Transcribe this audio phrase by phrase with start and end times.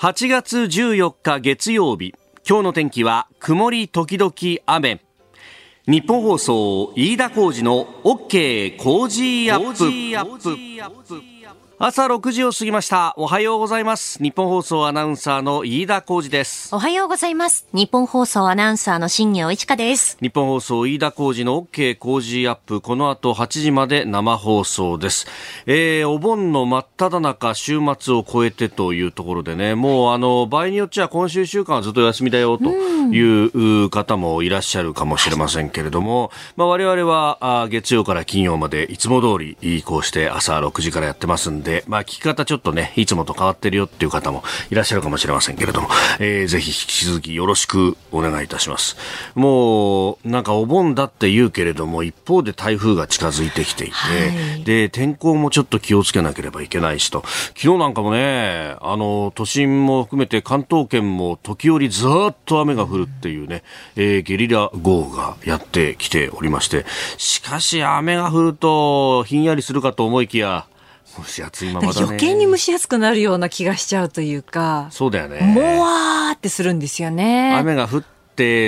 [0.00, 2.14] 8月14日月曜日
[2.48, 4.32] 今日の天気は曇り時々
[4.64, 5.02] 雨。
[5.86, 11.39] 日本放送飯田浩二の OK 工事アップ。
[11.82, 13.14] 朝6時を過ぎました。
[13.16, 14.22] おはようございます。
[14.22, 16.74] 日本放送アナウンサーの飯田浩二です。
[16.74, 17.66] おはようございます。
[17.72, 20.18] 日本放送アナウンサーの新業一華です。
[20.20, 22.82] 日本放送飯田浩二の OK 工事アップ。
[22.82, 25.26] この後8時まで生放送です、
[25.64, 29.74] えー、お盆の真っ只中週末を超えてというところでね。
[29.74, 45.88] もうあの場合によっちゃ今週週間はずっと休みだよという方もいらっしゃるかもしれませんけれども、まあ、我々は月曜から金曜までいつも通りこうして朝6時からやってますんでで、まあ、聞き方ちょっとね、いつもと変わってるよっていう方もいらっしゃるかもしれませんけれども、
[46.18, 48.96] えー、ぜひ引き続きよろしくお願いいたします。
[49.36, 57.22] もう、なんかお盆だって言うけれども、一方で台風が近づいてきていて、はい、で、天候もちょっと気をつけなければいけないしと、
[57.56, 63.62] 昨日なんかもね、あの、都心も含めて関東圏も時折ずっと雨が降るっていうね、
[63.94, 66.84] えー、ゲリラ豪雨がやってきておりまして、
[67.16, 70.66] しかし雨が降るとひんやりするかと思いきや、
[71.22, 72.06] 蒸し暑いままだね。
[72.06, 74.88] 余計に蒸し暑くなるような気がしちゃうというか。
[74.90, 75.40] そうだよね。
[75.40, 77.54] もわーってするんですよね。
[77.56, 78.04] 雨が降っ、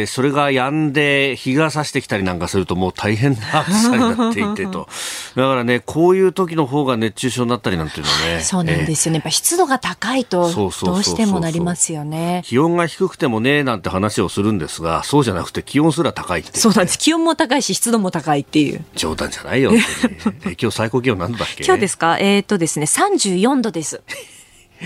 [0.06, 4.88] それが止んで日が差してきたりなんかするともう大変な暑さになっていてと。
[5.36, 8.40] だからね、こういう時の方が熱中症になったりなんていうのはね。
[8.42, 9.16] そうなんですよね。
[9.16, 12.42] やっぱ湿度が高いとどうしてもなりますよね。
[12.44, 16.98] 気温が低くてもね、なんて話をするんですが、そうじゃなくて気温すら高いって、そうなんです。
[16.98, 18.84] 気温も高いし湿度も高いっていう。
[18.94, 20.56] 冗談じゃないよって、ね。
[20.60, 21.64] 今日最高気温何度だっけ？
[21.64, 22.18] 今日ですか？
[22.18, 24.02] えっ、ー、とですね、34度です。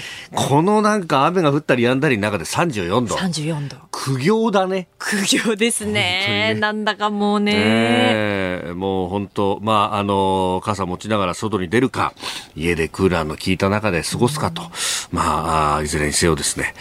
[0.34, 3.14] このなんか雨が降ったり止んだりの中で34度。
[3.14, 3.76] 34度。
[3.90, 4.88] 苦行だね。
[4.98, 6.52] 苦行ですね。
[6.52, 8.62] ねなんだかもうね。
[8.64, 12.12] ねもう本当、まあ、あの、傘持ちながら外に出るか、
[12.54, 14.62] 家でクーラーの効いた中で過ごすかと。
[15.10, 16.74] まあ、いずれにせよですね。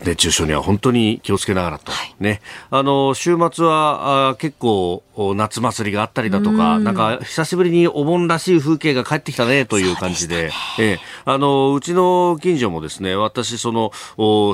[0.00, 1.90] 熱中症には本当に気をつけながらと。
[1.90, 2.40] はい、ね。
[2.70, 5.02] あの、週末はあ結構
[5.34, 13.92] 夏祭りがあったりだとか、なんか久しぶりにお盆らしい風景が帰ってきたねという感じで、でね、えあの、うちの近所もですね、私、その、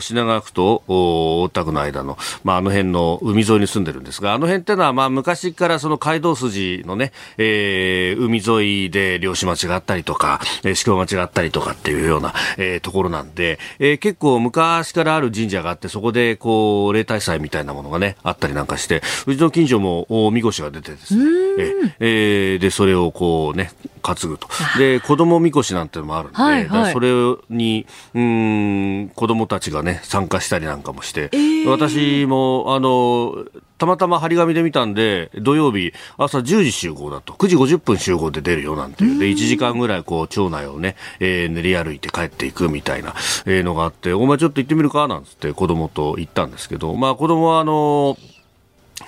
[0.01, 21.25] 品川区と大田区の間の、まあ、あの辺の海沿いに住んでるんですが、あの辺ってのは、まあ、昔からその街道筋のね、えー、海沿いで漁師町があったりとか、えー、宿場町があったりとかっていうような、えー、ところなんで、えー、結構昔からある神社があって、そこで、こう、例大祭みたいなものがね、あったりなんかして、うちの近所も、みこしが出てですね、
[21.59, 22.57] ええ。
[22.57, 24.49] ー、で、それをこうね、担ぐと。
[24.79, 27.11] で、子供みこしなんてのもあるんで、はいはい、それ
[27.51, 33.45] に、うん、子供たちがね、参加したりなんかもして、えー、私も、あの、
[33.79, 43.15] たまたま張り紙で見たんで、土曜日朝10時集合だと、9時50分集合で出るよなんていう、で、1時間ぐらいこう、町内をね、えー、練り歩いて帰っていくみたいな、
[43.45, 45.09] えー、のがあって、お前ちょっと行ってみるか？
[45.09, 48.17] なんつって子供と行ったんですけど、まあ子供はあの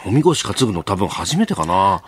[0.06, 2.03] おみこし担ぐの多分初めてかな。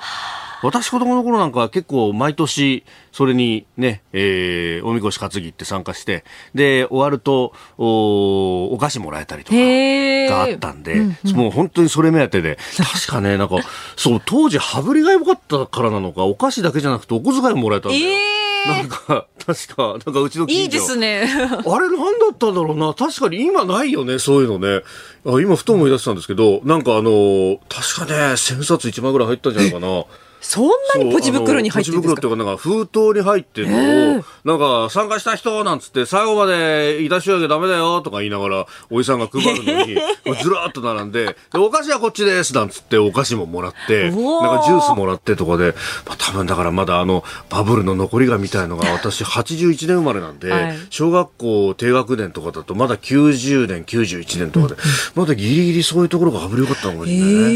[0.63, 6.25] 私子供の頃なんかは結構毎年それにね、えー、おみこし担ぎって参加して、
[6.55, 13.57] で、終わると、おお菓子もらえたりとかがあったんで、うんうん、もう本当にそれ目当てで、確かね、なんか、
[13.97, 18.05] そう、当時羽振りが良かったからなのか、お菓子だけじゃなくてお小遣いもらえたんだよ。
[18.05, 18.36] えー、
[18.67, 20.63] なんか、確か、なんかうちの近所。
[20.63, 21.23] いいですね。
[21.29, 22.95] あれ何だったんだろうな。
[22.95, 24.83] 確かに今ないよね、そういうのね。
[25.25, 30.05] あ今ふと思い出したんですけど、なんかあの確かね、千冊1枚ぐらい入ったんじゃないかな。
[30.41, 32.21] そんなにポチ袋に入ってるんですか？
[32.21, 34.21] ポチ袋っていうか、なんか封筒に入ってるの？
[34.21, 39.95] を、なんか参加した人なんつって、最後までいたし上げダメだよとか言いながら、おじさんが配るのに、
[40.43, 45.75] ずらーっと並んでで、お菓子はこっちですなんつってお菓子ももらって、なんかジュースもらってとかで、
[46.07, 54.77] まあ多分だからまだあの、バブルの残りがみたいのが、私81年生まれなんで、はい、小学校低学年とかだとまだ90年、91年とかで、
[55.15, 57.55] まだギリギリそういうところが羽振りよかったのかもしれない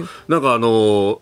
[0.00, 0.04] ね。
[0.28, 1.20] なんかあの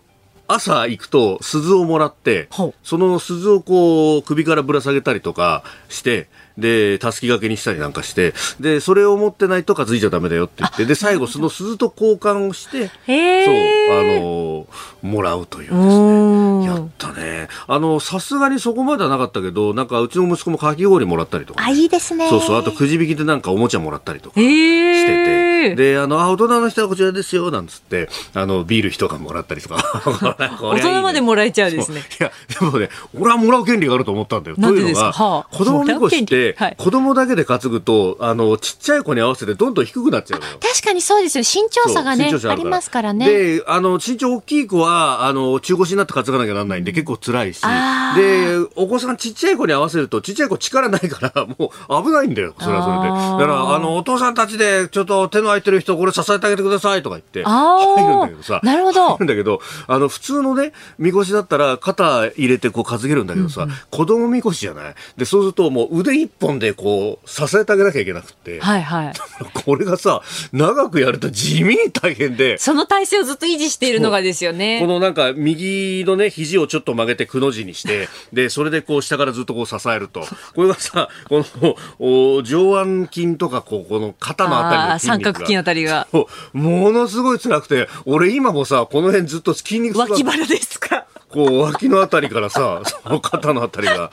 [0.51, 2.49] 朝行くと鈴をもらって、
[2.81, 6.27] その鈴をこう首からぶら下げたりとかして、
[6.59, 14.67] で、たすき掛けにしたりなんかして、で、それを持ってないと担いじゃダメだよって言って、で、最後その鈴と交換をして、そう、あの、
[15.01, 16.65] もらうというですね。
[16.65, 17.47] やったね。
[17.67, 22.29] あの、さすがにそこまではなかったけど、なんかうちの息子もかき氷もらったりとか、ね、あ、いいですね。
[22.29, 30.01] そうそう、あとくじ引きでなんかおもちゃもらったりとかしてて、で、あの、あ、大人の人はこちらですよ、なんつって、あの、ビール一缶もらったりとか。
[30.61, 32.03] 大人までもらえちゃうんですね。
[32.19, 34.55] いや、でもね、俺はもらう権利があると思ったんだよ。
[34.55, 40.59] というのが、はあ、子供みこしって、はい、子供だけで担ぐと、あの、ちっちゃい子に合わせてどんどん低くなっちゃうのよ。
[40.61, 41.43] 確かにそうですよ。
[41.43, 43.27] 身長差がね、ありますからね。
[43.27, 53.09] で、ああの、身長大きい子は、あの、中腰になって担がなきゃならないんで結構辛いし、で、お子さんちっちゃい子に合わせると、ちっちゃい子力ないから、もう危ないんだよ、それはそれで。
[53.09, 58.59] だから、あの、お父さんたちで、ちょっと手の空いてる人、これ支えてあげてくださいとか言って、入る んだけどさ。
[58.63, 59.17] なるほど。
[59.23, 64.95] んだけど、あの、普通のね、みこしだったら、肩入れてこう担げるんだけどさ、うんうん、子供みこしじゃない？
[65.17, 68.59] で、そうするともう腕一本でこう、支えてあげなきゃいけなくて。
[68.59, 69.13] はいはい。
[69.53, 70.21] これがさ、
[70.53, 72.57] 長くやると地味に大変で。
[72.57, 74.79] その体勢をずっと維持しているのがですよね。
[74.81, 80.21] このなんか、右のね、肘をちょっと曲げてくの字にして、 で、それでこう下からずっとこう支えると。
[80.55, 85.23] これがさ、この、お上腕筋とか、こう、この肩のあたりの筋肉が。
[85.29, 86.07] 三角筋あたりが。
[86.53, 91.05] ものすごい辛くて、俺今もさ、この辺ずっと筋肉脇腹ですか？
[91.29, 94.09] こう、脇のあたりからさ、その肩のあたりが、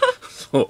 [0.52, 0.68] そう。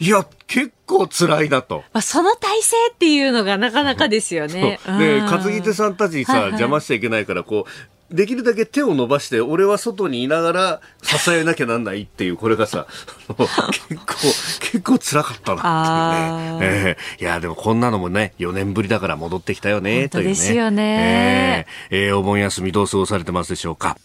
[0.00, 1.84] いや、結構辛いなと。
[1.92, 4.78] まあ、その体勢っていうのがなかなかですよね。
[4.98, 12.86] で、担ぎ手さんたちにさ、はいはい、邪魔しちゃいけないから、こう、できるだけ手を伸ばして、俺は外にいながら支えなきゃなんないっていう、これがさ、
[13.26, 14.14] 結構、
[14.60, 16.96] 結構辛かったなっていうね。
[16.96, 20.30] えー、いや、でもこんなのもね、4年ぶりだから戻ってきたよね、というね。
[20.30, 21.66] ですよね。
[21.90, 23.98] えー、えー、お盆休みどう過ごされてますでしょうか？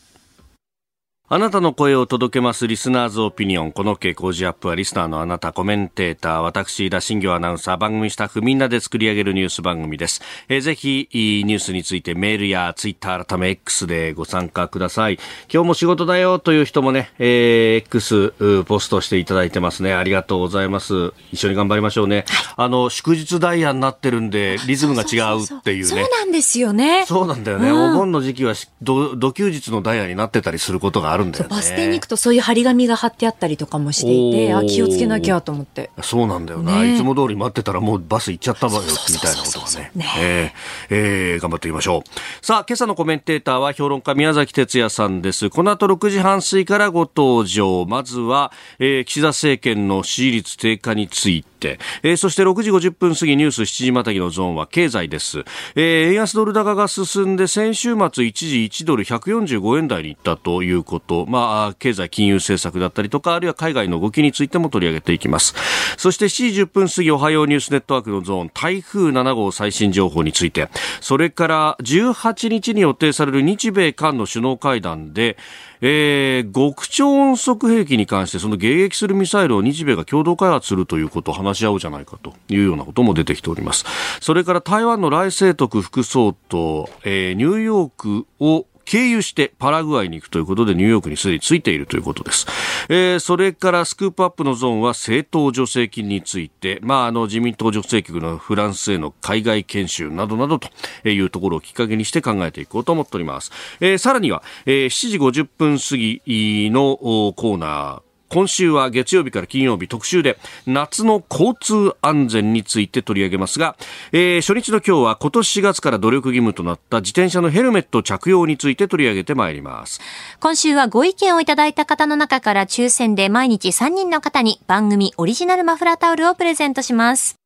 [1.34, 3.72] あなたの声を届けますリスナーズオピニオン。
[3.72, 10.22] この傾向時アップはリスナーのあなた、コメンテーター、私、田新行アナウンサー、番組スタッフみんなで作り上げるニュース番組です。
[10.50, 15.20] えー、ぜひ、ニュースについてメールやツイッター改め X でご参加ください。
[15.50, 18.34] 今日も仕事だよという人もね、えー、X
[18.66, 19.94] ポストしていただいてますね。
[19.94, 21.14] ありがとうございます。
[21.32, 22.26] 一緒に頑張りましょうね。
[22.58, 25.86] あの、祝日ダイヤになってるんで、リズムが違うっていうね。
[25.86, 27.06] そうなんですよね。
[27.06, 27.70] そうなんだよね。
[27.70, 31.50] うん、お盆の時期はど、土休日のダイヤになってたりすることがあるんだよね。
[31.50, 35.90] バス停に行くとそういう張り紙が貼ってあったりとかもしていて、あ、気をつけなきゃと思って。
[36.02, 36.82] そうなんだよな。
[36.82, 39.92] ね、いつも通り待ってたらもうバス行っちゃったわよ、みたいなことがね。
[39.96, 42.46] ねえー、えー、頑張っていきましょう。
[42.46, 45.50] さあ、今朝のコメンテーターは評論家宮崎哲也さんです。
[45.50, 47.86] この後6時半過ぎからご登場。
[47.86, 55.44] まずは、えー、岸田政権の支持率低下について、えー、そして6時50分過ぎニュース7時またぎのゾーンは経済です。
[55.76, 61.26] えー、円安ドル高が進んで先週末一時1ドル145円台に行ったということ。
[61.28, 65.56] まあ、経済金融政策だったりとか、あるいは海外の動きについても取り上げていきます。
[65.98, 70.70] そして7時10分過ぎ、おはようニュースネットワークのゾーン、台風7号最新情報について、
[71.00, 75.38] それから18日に予定される日米韓の首脳会談で、
[75.82, 83.86] えー、極超音速兵器に関してその迎撃するミサイルを日米が共同開発するということを話し合うじゃないかというようなことも出てきております。
[84.22, 92.48] それから台湾の来世徳副総統、えー、ニューヨークを経由してパラグアイに行くということでニューヨークにすでについているということです。
[92.90, 100.70] えー、それからスクープアップのゾーンは政党助成金について、まあ、あの自民党助成局のフランスへの海外研修などなどと
[101.08, 103.52] いうところをきっかけにして考えていこうと思っております。
[103.80, 113.76] えー、さらには、えー、7時50分過ぎのコーナー、今週は月曜日から金曜日特集で夏の交通安全について取り上げますが、
[114.14, 120.00] えー、初日の今日は今年4月から努力義務となった自転車のヘルメット着用について取り上げてまいります。
[120.40, 127.41] 今週はご意見をいただいた方の中から抽選で毎日3人の方に番組オリジナルマフラータオルをプレゼントします。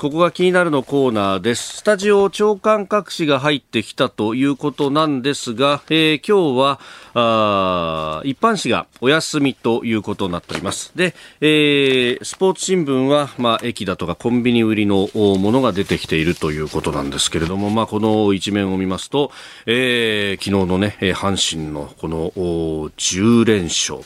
[0.00, 1.76] ここが気になるのコーナーです。
[1.76, 10.92] スタジオ長官隠しが入ってきたということなんですが、えー、今日は一般紙がお休みということになっております。
[10.96, 19.32] で、えー、スポーツ新聞は、まあ、駅だとかコンビニ売りのものが出てきているということなんですけれども、まあ、この一面を見ますと、
[19.66, 24.00] えー、昨日のね、阪神のこの10連勝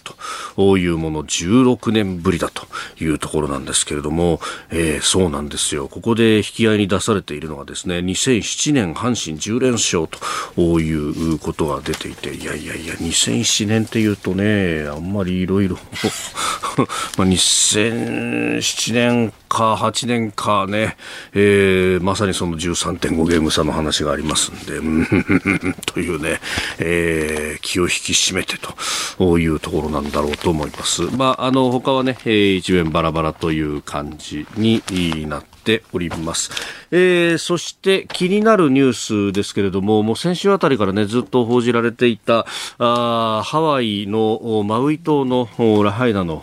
[0.56, 2.66] というもの16年ぶりだと
[3.00, 4.40] いうところなんですけれども、
[4.70, 5.83] えー、そうなんですよ。
[5.88, 10.18] ここで引き合いに出されているのがですね、2007年阪神10連勝と
[10.80, 15.76] いうことが出ていて、いやいやいや、2007年っていうとね、あんまりいろいろ、
[17.16, 20.96] 2007年か8年かね、
[21.32, 24.80] えー、まさにその13.5ゲーム差の話がありますんで、
[25.86, 26.40] というね、
[26.78, 28.56] えー、気を引き締めて
[29.18, 31.02] というところなんだろうと思います。
[31.16, 34.82] まあ、あの、他はね、えー、一面バラバラという感じに
[35.28, 36.50] なってております。
[36.90, 42.46] えー、そして気になるニュースですけれども、もう先週あたりからね、ずっと報じられていた、
[42.78, 45.48] あハワイのマウイ島の
[45.82, 46.42] ラハイナの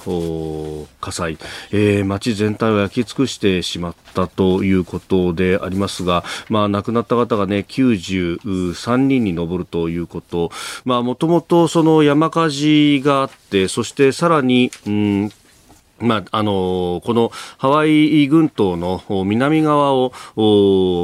[1.00, 1.38] 火災、
[1.72, 10.52] えー、街全体を焼き尽くしてしまったということでありますが、まあ、亡くなった方がね、93人に上るということ、
[10.84, 15.32] まあ、もともとその山火事があって、そしてさらに、うん
[16.02, 20.12] まあ、あのこのハワイ群島の南側を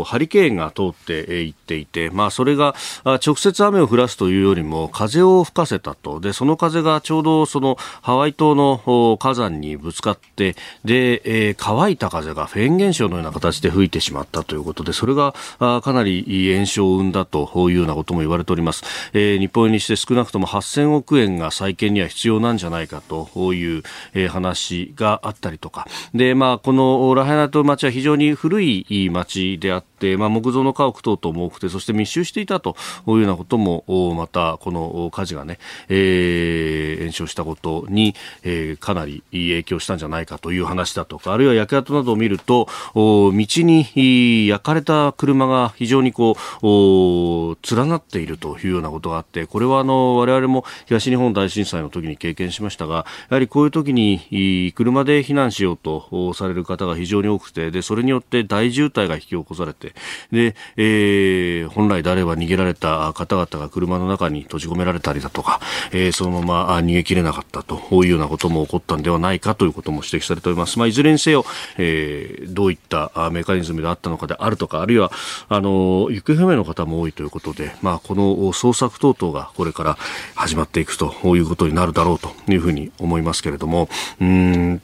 [0.05, 2.75] ハリケーンが通っていっていて、まあ、それが
[3.05, 6.19] 直接雨を降らすというよりも風を吹かせたと。
[6.19, 32.75] でその風がちょうどそのハワイ島の火山にぶつかってで、えー、乾いた風がフェーン現象のような形で吹いてしまったということでそれがかなり炎症を生んだというようなことも言われております、えー、日本にして少なくとも8000億円が再建には必要なんじゃないかという、え、話があったりとか、で、まあ、このラハイナという町は非常に古い町であって、まあ、木造の家屋等々も多くて、そして密集していたと
[33.07, 33.83] いうようなことも、
[34.15, 59.95] また、この火事がね、えー、炎症したことに、えー、かなり影響したんじゃないかという話だとか、あるいは焼け跡などを見ると、道に焼かれた車が非常にこう、連なっているというようなことがあって、これはあの、我々も東日本大震災の時に経験しましたが、やはりこういう時に車で避難しようとされる方が非常に多くてでそれによって大渋滞が引き起こされて
[60.31, 70.77] で、えー、本来であれば逃げられた方々が車の中に閉じ込められたりだとか、えー、そのまま逃げ切れなかったというようなことも起こったんではないかということも指摘されております。
[70.77, 71.43] まあ、いずれにせよ、
[71.79, 75.11] えー、どういったメカニズムであったのかであるとかあるいは
[75.49, 79.97] あの行方不明の方も多いということで、まあ、この捜索等々がこれから
[80.35, 83.89] 始まっていくということになるだろうというふうに思いますけれども
[84.21, 84.81] うん and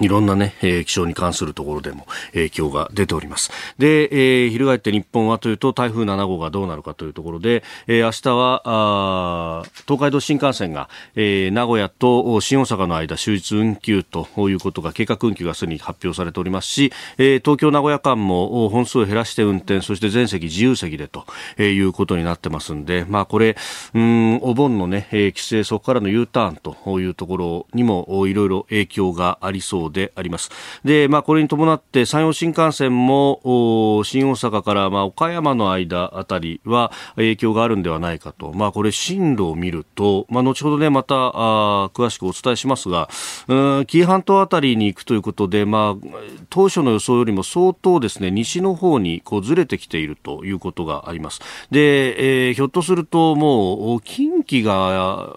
[0.00, 3.50] いろんなね、えー、気象に関するところでも影響が出ております。
[3.78, 4.08] で、
[4.44, 21.24] えー、翻って日本はというと台風7号がどうなるかというところで、えー、明日はあ東海道新幹線が、えー、名古屋と新大阪の間終日運休ということが計画運休がすでに発表されておりますし、えー、東京名古屋間も本数を減らして運転、そして全席自由席でと、
[21.56, 23.56] えー、いうことになってますんで、まあこれ、
[23.94, 30.50] うん、お盆のね、えー、帰省そこからの U ターンというところにもいろいろ影響がありそうそうであります。
[30.84, 38.52] で、まあ、これに伴って山陽新幹線も新大阪からまあ岡山の間あたりは影響があるんではないかと。
[38.52, 43.08] まあ、これ進路を見ると、まあ、後ほどね、またあ詳しくお伝えしますが、
[43.48, 46.18] うん、紀伊半島あたりに行くということで、まあ、
[46.50, 51.40] 当初の予想よりも相当ですね、西の方にこうずれてきているということがあります。
[51.70, 55.34] で、えー、ひょっとするともう近畿が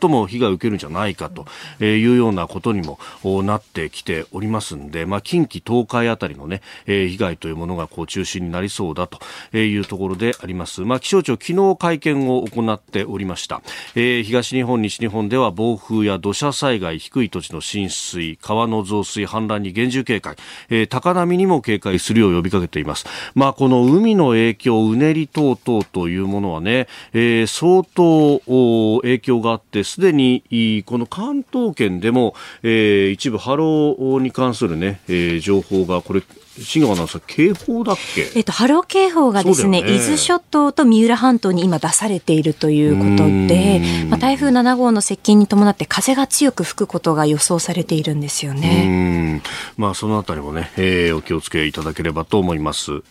[0.00, 1.46] 最も被害を受けるんじゃないかと
[1.84, 2.98] いうようなことにも
[3.42, 10.82] なっててきておりますんで、まあ、近畿、東海あたりのね、えー、被害というものがこう中心になりそうだというところであります。
[10.82, 13.62] まあ、気象庁、昨日会見を行っておりました。
[13.94, 20.36] えー、東日本、西日本では暴風や土砂災害、低い土地の浸水、川の増水、氾濫に厳重警戒、
[20.70, 23.06] えー、高波にも警戒するよう呼びかけています。
[23.34, 28.40] まあ、この海の影響、うねり等々というものはね、えー、相当
[29.02, 30.42] 影響があって、すでに
[30.86, 33.67] この関東圏でも、えー、一部波浪
[34.20, 36.22] に関するね、えー、情報がこれ
[36.60, 38.32] 新川アナウンサー、警報だっけ？
[38.34, 49.40] えっと、波浪警報がですね、ね伊豆諸島と三浦半島に今出されているということで、まあ、台風7号の接近に伴って風が強く吹くことが予想されているんですよね。
[49.76, 53.02] まあ、そのあたりもね、えー、お気をつけいただければと思います。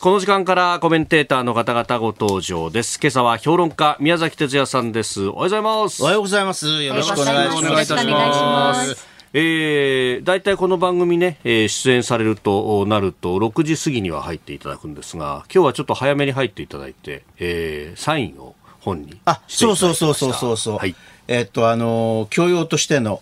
[0.00, 2.98] この時間からコメンテーターの方々ご登場です。
[3.02, 5.26] 今朝は評論家宮崎哲也さんです。
[5.26, 6.02] おはようございます。
[6.02, 6.82] おはようございます。
[6.82, 7.92] よろしくお願いします。
[7.92, 9.06] お願いします。
[9.34, 20.96] えー、大体この番組ね、えー、出演されるとなると6時過ぎには入っていただくんですが今日はちょっと早めに入っていただいて、えー、サインを本にあそうそうそうそうそうそう、はい、
[21.28, 23.20] えー、っとあの教養としての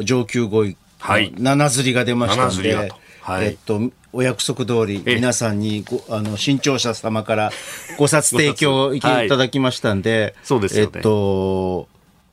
[0.00, 7.50] 上級語彙、はい、七釣りが出ましたんで、はい、えー、っとお約束通り、皆さんにご、あの、新潮社様から
[7.98, 10.92] ご冊提供 いただきましたんで、そうですよね。
[10.94, 11.86] えっと、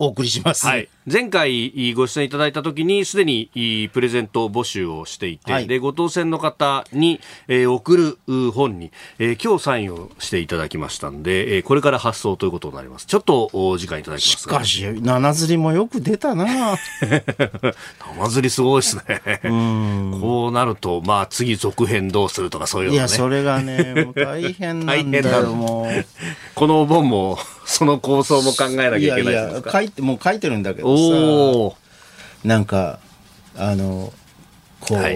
[0.04, 0.66] お送りします。
[0.66, 0.90] はい。
[1.12, 3.50] 前回ご出演いただいた時にすでに
[3.94, 13.06] プレゼント募集をしていて、はい、で、ご当選の方に、えー、送る本に、えー、今日サインをしていただきましたんで、えー、これから発送ということになります。
[13.06, 16.46] ちょっとお時間いただきますしかし、七釣りもよく出たな
[18.16, 19.22] 七釣りすごいですね。
[20.22, 22.98] こうなると、まあ次続編どうするとかそういうのね。
[22.98, 26.06] いや、それがね、大変なんだよ、 もう。
[26.56, 29.32] このお盆も、その構想も考えなきゃいけないですか？
[29.32, 31.78] いやいや書いて、もう書いてるんだけどさ、
[32.44, 33.00] なんか、
[33.56, 34.12] あの、
[34.82, 35.16] こう、はい、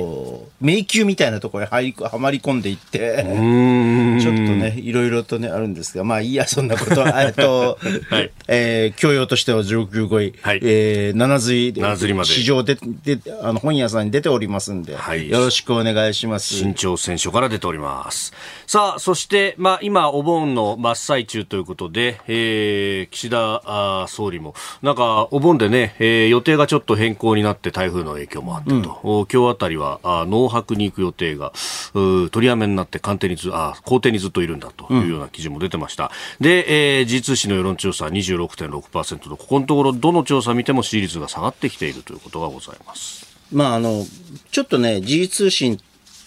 [0.59, 3.23] 迷宮みたいなところに入りはまり込んでいって
[4.21, 7.77] ちょっとねいろいろとねあるんですがまあいいやそんなことは えっと、
[8.09, 8.31] はい。
[8.47, 10.59] えー、教養としては上級5位、はい。
[10.63, 12.29] えー、七釣り七釣りまで。
[12.29, 16.53] 市場でであの本屋さんに出ておりますんで、はい、よろしくお願いします。
[16.53, 18.33] 新潮選書から出ております。
[18.65, 31.53] さあそして、まあ、今お盆の真っ最中ということで、えー、岸田あ総理もなんかお盆でね、えー、予定がちょっと変更になって台風の影響もあったと、うん、今日あたりはあ農泊に行く予定が
[31.93, 43.25] 取りやめになって官邸にずあ公邸にずっといるんだというような記事も出てました、うん、で、えー、時通紙の世論調査26.6%とここのところどの調査見ても支持率が下がってきているということがございます。
[43.51, 44.05] まあ、あの
[44.51, 45.79] ちょっとね、時事通信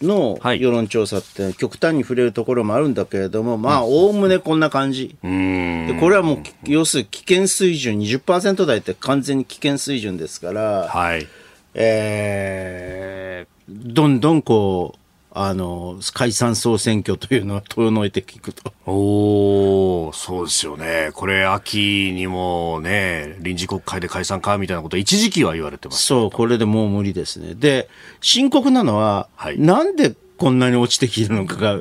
[0.02, 5.16] の世論調査って極端に触れるところもあるんだけれども、まあ、おおむねこんな感じ。
[5.22, 11.26] でこれはもう、要するに危険水準、20%台って完全に危険水準ですから、はい。
[11.74, 15.00] えー、どんどんこう、
[15.32, 18.72] あの、解散総選挙というのは遠のいて聞くと。
[18.84, 21.10] おそうですよね。
[21.14, 26.04] これ、秋にもね、臨時国会で解散かみたいなこと、一時期は言われてます。
[26.04, 27.54] そう、これでもう無理ですね。
[27.54, 27.88] で、
[28.20, 31.80] 深刻なのは、はい、なんでこんなに落ちてきてるのかが、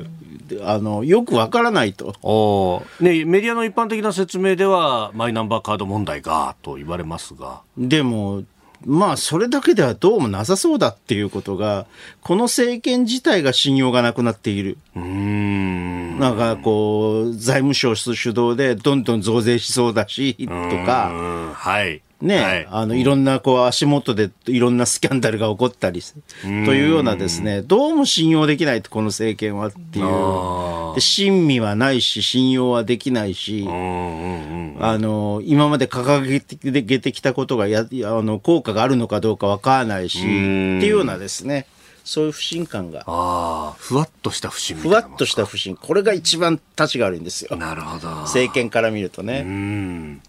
[0.62, 8.42] あのよくわからないとお、ね、メディアの一般的な説明ではマイナンバーカード問題がと言われますがでも
[8.84, 11.86] まあ、それだけではどうもなさそうだっていうことが、
[12.22, 14.78] この政権自体が信用がなくなっている。
[14.96, 20.46] うんなんかこう、財務省主導でどんどん増税しそうだし、と
[20.86, 22.02] か、はい。
[22.20, 26.02] ね、はい、あの、いろんな、こう、足元でいろんなスキャンダルが起こったり、
[26.42, 30.94] というようなですね、どうも信用できないと、この政権はっていう。
[30.94, 37.86] で、親身はないし、信用はできないし、あの、今まで掲げてきたことがや、あ
[38.22, 41.66] の、効果があるのかどうかわからないし、っていうようなですね、
[42.04, 43.04] そういう不信感が。
[43.06, 45.76] ああ、ふわっとした不信ふわっとした不信。
[45.76, 47.56] これが一番立ちが悪いんですよ。
[47.56, 48.08] なるほど。
[48.22, 49.44] 政権から見るとね。
[49.46, 50.22] うん。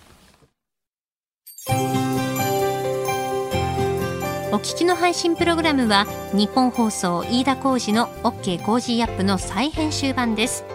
[1.67, 1.71] お
[4.55, 10.65] 聞きの配信プログラムはニッポン放送飯田浩司の OK Cozy up の再編集版です。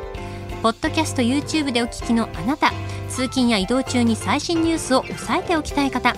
[0.62, 2.70] ポッドキャスト YouTube でお聞きのあなた
[3.08, 6.14] 通勤や移動中に最新ニュースを押さえておきたい方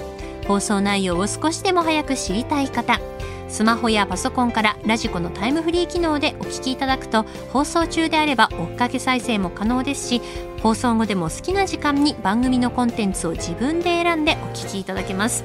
[0.47, 3.01] 放送内容を少しでも早く知りたい方
[3.49, 10.23] スマホやパソコンから radiko のタイムフリー機能でお聞きいただくと放送中であれば追っかけ再生も可能ですし
[10.63, 15.45] 放送後でも好きな時間に番組のコンテンツを自分で選んでお聞きいただけます。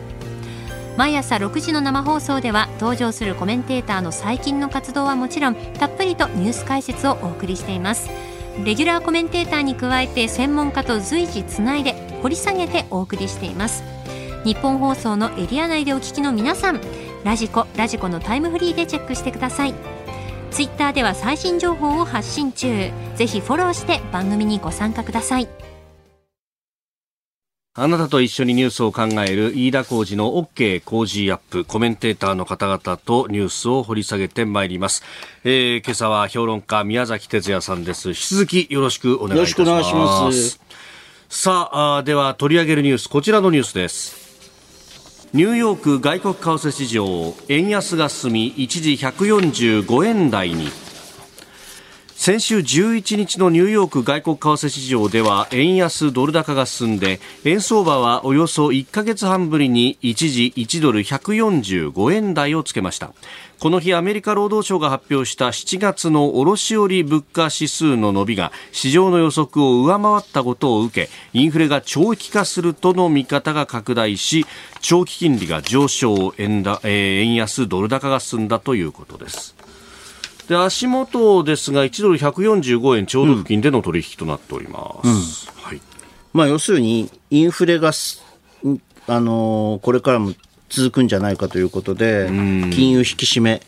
[0.98, 8.10] 毎朝6時の生放送では登場するコメンテーターの最近の活動はもちろんたっぷりとニュース解説をお送りしています。
[8.64, 13.84] レギュラーコメンテーターに加えて専門家と随時つないで掘り下げてお送りしています。
[14.44, 16.82] 日本放送のエリア内でお聞きの皆さん
[17.24, 19.93] ラジコラジコのタイムフリーでチェックしてください。
[20.54, 22.92] ツイッターでは最新情報を発信中。
[23.16, 25.48] ぜひフォローして番組にご参加ください。
[27.74, 35.02] あなたと一緒にニュースを考える飯田浩二の OK 工事アップコメンテーターの方々とニュースを掘り下げてまいります、
[35.44, 38.10] えー、今朝は評論家宮崎哲也さんです。
[38.10, 40.60] 引き続きよろしくお願いします。
[41.30, 44.23] さあでは取り上げるニュースこちらのニュースです
[45.34, 50.83] ニューヨーク外国為替市場円安が進み一時145円台に。
[52.26, 63.12] 先週11日のニューヨーク外国為替市場では円安ドル高が進んで円相場はおよそ1ヶ月半ぶりに一時1ドル145円台をつけました。
[63.60, 74.46] この日アメリカ労働省が発表した7月の卸売物価指数の伸びが市場の予測を上回ったことを受けインフレが長期化するとの見方が拡大し
[74.80, 79.63] 長期金利が上昇円だ、えー、円安ドル高が進んだということです。
[80.48, 85.14] で足元ですが1ドル145円ちょうど付近での取引となっております、うん。
[85.14, 85.22] うん、
[85.64, 85.82] はい。
[86.34, 87.92] まあ、要するにインフレが、あ
[89.20, 90.34] のー、これからも
[90.70, 93.62] 続くんじゃないかということで金融引き締め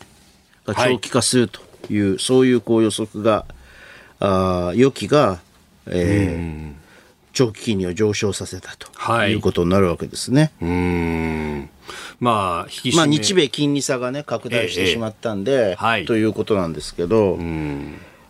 [0.64, 3.46] が長期化するという、はい、そういうこう予測が
[4.18, 5.38] あ予期が、
[5.86, 6.74] えー、
[7.32, 10.52] 長期金利を上昇させたということになるわけですね。
[10.60, 10.66] は
[11.72, 11.75] い
[12.20, 17.38] まあ、引きまあ、日米金利差がね、拡大してしまったんで、ええはい、ということなんですけど、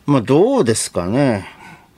[0.07, 1.49] まあ、どうですかね、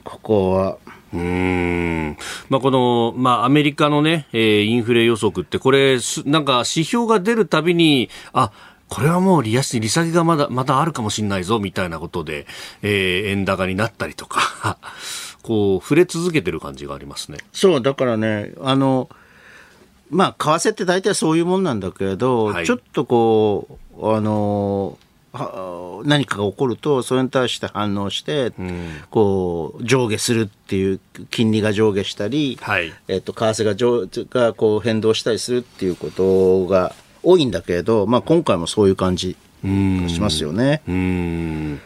[0.03, 0.77] ここは。
[1.13, 2.17] うん。
[2.49, 8.51] まあ、この、まあ、アメリカのね、えー、インフレ予測って、これ、なんか指標が出るたびに、あ、
[8.89, 12.47] これはもう利安、利下げがまだ、まだあるかもしれないぞ、みたいなことで、
[12.81, 14.77] えー、円高になったりとか、
[15.41, 17.37] こう、触れ続けてる感じがありますね。
[17.53, 19.09] そう、だからね、あの、
[20.09, 24.97] まあ、為替って大体そういうもんなんだけれど、はい、ちょっとこう、あの
[26.05, 40.81] 何かが起こるとそれに対して反応して、うん、こう上下するっていう金利が上下したり、はい、えっと、為替が上がこう変動したりするっていうことが多いんだけれど、まあ、今回もそういう感じしますよね。
[40.87, 41.81] うん。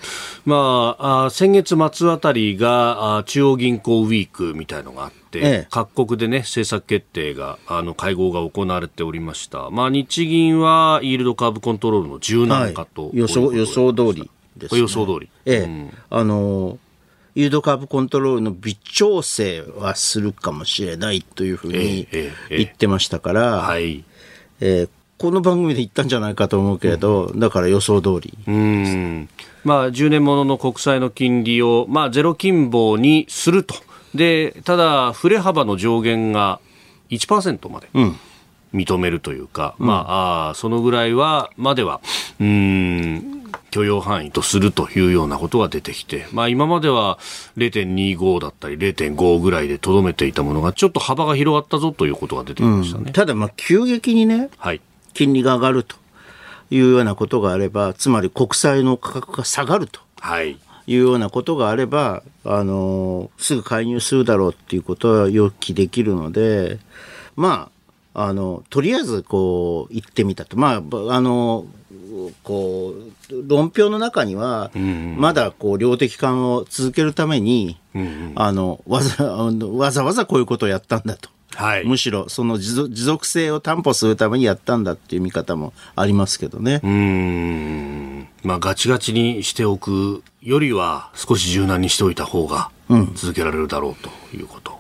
[0.45, 9.69] まあ、あ先月末あたりがあ中央銀行ウィークみたいのがあって、ええ、各国でね政策決定があの会合が行われておりました。
[9.69, 15.29] まあ日銀はイールドカーブコントロールの柔軟化と、はい、予想予想通りです、ね、予想通り。
[15.45, 16.77] ええ、うん、あの
[17.36, 22.07] イールドカーブコントロールの微調整はするかもしれないというふうに
[22.49, 24.03] 言ってましたから、はい、
[24.59, 24.89] えー、
[25.23, 28.38] この番組で言ったんじゃないかと思うけれど、だから予想通り。
[28.45, 29.29] うん
[29.63, 33.73] まあ、10年ものの国債の金利を、まあ、ゼロ金棒にすると。
[34.13, 36.59] で、ただ、振れ幅の上限が
[37.09, 37.88] 1%まで。
[38.73, 42.01] 認めるというか、うん、まあ、あそのぐらいは、までは、
[42.41, 47.17] うん、許容範囲とするというようなことが出てきて、まあ今までは
[47.55, 53.05] 0.25だったり0.5ぐらいでとどめていたものがちょっと幅が広がったぞということが出てきましたね。
[53.07, 54.81] うん、ただまあ急激にね、はい、
[55.13, 55.95] 金利が上がると
[56.69, 59.99] いうようなことがあれば、つまり国債の価格が下がると。
[60.19, 66.80] はいいうようなことがあれば、あの、すぐ介入するだろうっていうことは予期できるので、
[67.36, 67.69] ま
[68.13, 70.58] あ、あの、とりあえずこう、行ってみたと。
[70.58, 71.65] まあ、あの、
[72.43, 72.93] こ
[73.32, 74.71] う、論評の中には、
[75.17, 77.78] まだこう、量的緩を続けるために、
[78.36, 81.30] あの、わざ、わざわざこういうことをやったんだと。
[81.56, 86.82] はい、むしろその持続性を担保するためにやったんだっていう見方もありますけどね。
[86.84, 88.28] うん。
[88.44, 92.72] まあ、ガチガチにしておくよりは少し柔軟にしておいた方が
[93.16, 94.80] 続けられるだろうということ。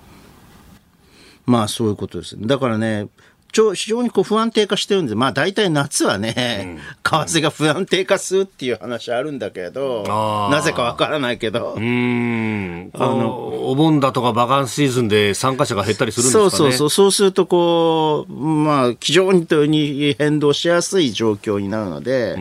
[1.47, 3.07] うん、まあそういうことですだからね、
[3.53, 10.03] 非常にこう不安定化してるんで、まあ大体夏はね、為替が不安定化するっていう話あるんだけど、
[10.51, 11.75] なぜかわからないけど。
[11.77, 12.89] うん。
[12.93, 16.89] あの、お盆だとかバカンスシーズンで参加者が減ったりするんですかねそうそうそう。
[16.89, 22.35] そうするとこう、まあ非常に変動しやすい状況になるので、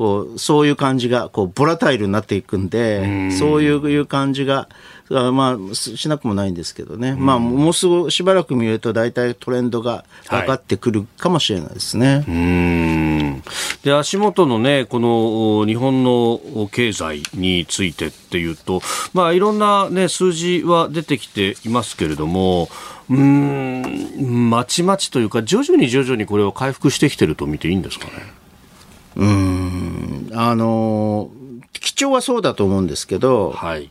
[0.00, 4.66] こう、そういう感じが、こう、ボラタイルになっていくんで、そういう感じが、
[5.10, 12.14] まあ、しなくもないんですけどね、まあ、もうすぐしばらく見ると、大体トレンドが分かってくるかもしれないですね。
[12.14, 13.42] はい、うん
[13.82, 16.40] で足元のね、この日本の
[16.72, 18.80] 経済についてっていうと、
[19.12, 22.70] まあ、いろんな、ね、数字は出てきていますけれども、
[23.10, 28.39] うん、まちまちというか、徐々に徐々にこれを回復してきてると見ていいんですかね？
[29.16, 31.30] うん、あの、
[31.72, 33.90] 基調はそうだと思うんですけど、はい。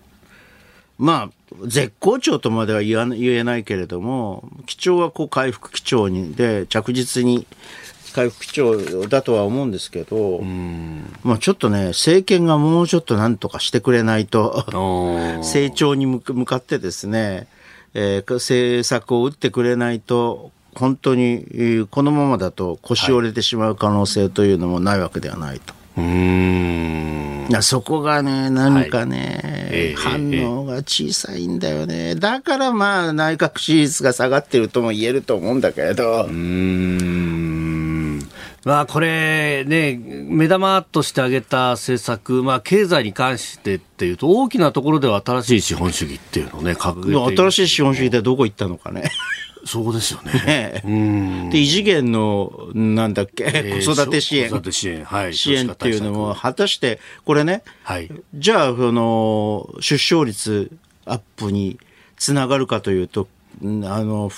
[0.98, 7.48] まあ、絶好調とまでは言言えないけれども、基調はこう回復基調にで、着実に
[8.14, 10.42] 回復基調だとは思うんですけど、
[11.24, 14.66] まあちょっとね、政権がもうちょっとなんとかしてくれないと、
[15.44, 17.48] 成長に向かってですね、
[17.94, 25.74] えー、政策を打ってくれないと、本当にこのままだと腰折れてしまう可能性というのもないわけではないと。
[25.98, 32.16] うんそこがね、何かね、はいえー、反応が小さいんだよね。
[32.16, 36.26] だからまあ内閣支持率が下がってるとも言えると思うんだけれど。
[36.26, 38.20] うん
[38.66, 49.12] まあこれね、目玉として挙げた政策、まあ経済に関してっていうと大きなところでは新しい資本主義っていうのをね、掲げて新しい資本主義ってどこ行ったのかね。
[49.66, 50.82] そうですよね。
[50.84, 54.50] ねで異次元のなんだっけ、えー、 子育て支援。
[54.50, 55.04] 子育て支援。
[55.04, 55.34] はい。
[55.34, 60.72] 支援っていうのも、果たして、これね、はい、じゃあ、その、出生率
[61.06, 61.80] アップに
[62.18, 63.28] つながるかというと、
[63.62, 64.32] あの、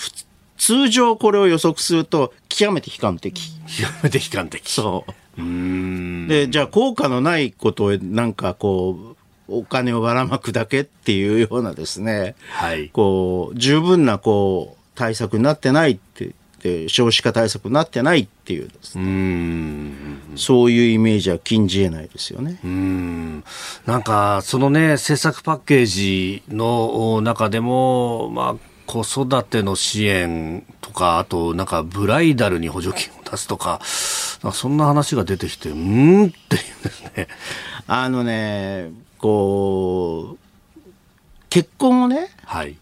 [0.57, 3.51] 通常これを予測すると、極めて悲観的。
[3.67, 4.69] 極めて悲観的。
[4.69, 5.41] そう。
[5.41, 9.15] うんで、じゃあ効果のないことをなんかこう、
[9.47, 20.31] お金をばらまくだけっていうようなですね、はい、こう、十分なこう、対策になってないってで少子化対策になってないっていうね。
[20.35, 22.59] そういうイメージは禁じ得ないですよね。
[22.63, 23.43] うん。
[23.85, 37.27] なんかそのね政策パッケージの中でもまあ子育ての支援とかあとなんかブライダルに補助金を出すとかそんな話が出てきてうんっていうですね。
[37.87, 40.37] あのねこう
[41.49, 42.77] 結婚をね、はい、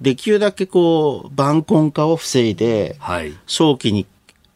[0.00, 4.06] できるだけこう、晩婚化を防いで、はい、早期に、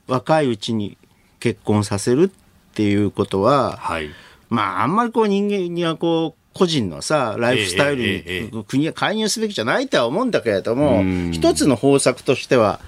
[0.06, 0.96] 若いうちに
[1.40, 4.10] 結婚させるっていうことは、はい、
[4.50, 11.02] まあ、あんまりこう人間にはこう、個人のさ、ライフスタイルに国は介入すべきじゃないとは思うんだけれども、
[11.32, 12.80] 一つの方策としては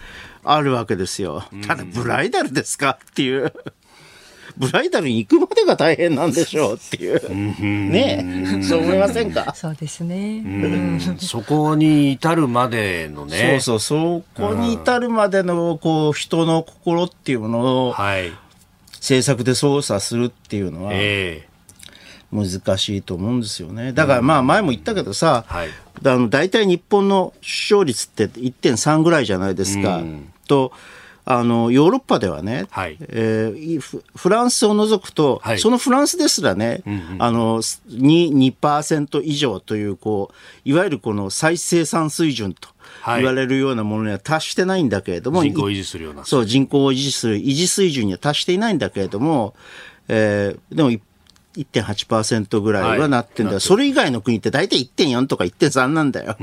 [0.45, 1.45] あるわけですよ。
[1.67, 2.99] ただ、ブライダルですか？
[3.11, 3.55] っていう。
[4.57, 7.35] ブライダルに行くまでが大変なんでしょうっていう。
[7.61, 9.53] ねそう思いませんか？
[9.55, 10.45] そうですね。
[11.19, 13.59] そこに至るまでのね。
[13.61, 18.33] そうそう、そこに至るまでの、こう、人の心っていうものを、はい。
[19.05, 23.93] 政策で操作するっていうのは、えー、難しいと思うんですよね。
[23.93, 30.01] だからまあ前も言ったけどさ、はい、あの大体日本の出生率って1.3ぐらいじゃないですか。
[30.49, 30.73] と
[31.27, 42.69] あのヨーロッパではね、はい、えー、フランスを除くと、はい、そのフランスですらね、うんうん、あの 2%, 2以上というこういわゆるこの再生産水準と
[43.07, 46.25] 言われるようなものには達してないんだけれども、人口を維持するような。
[46.27, 49.55] そう人口を維持する維持水準には達していないんだけれども、
[50.09, 50.91] えー、でも
[51.57, 56.37] 1.8%ぐらいはなってんだ、はい、それ以外の国って大体1.4とか1.3なんだよ。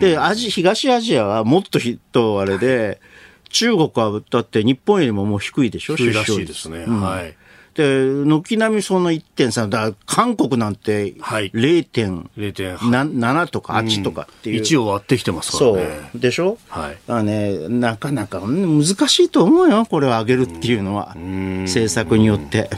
[0.00, 3.00] でアジ東アジアはもっとひとあれで、
[3.48, 6.84] 中国はだって日本よりももう低いでしょ、低いらしいですね。
[6.86, 7.34] うん、はい。
[7.74, 14.62] で、軒並みその1.3、だ韓国なんて0.7とか8とかっていう。
[14.62, 15.86] 1を割ってきてますからね。
[16.12, 16.20] そう。
[16.20, 16.56] でしょ？
[16.68, 16.96] はい。
[17.06, 21.14] あね、なかなか難しいと思うよ、これを上げるっていうのは。
[21.14, 22.70] 政策によって。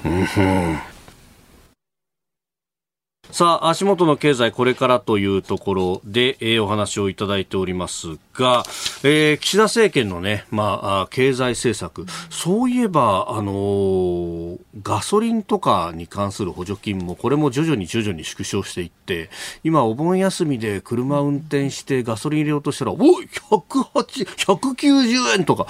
[3.31, 8.65] うんさあ、足元の経済これからというところで、えー、お話をいただいておりますが、
[9.05, 19.29] えー、岸田政権のね、まあ、経済政策、そういえば、あのー、ガソリンとかに関する補助金も、これも徐々に徐々に縮小していって、
[19.63, 25.67] 今、お盆休みで車運転してガソリン入れようとしたら、おい !108、190円とか、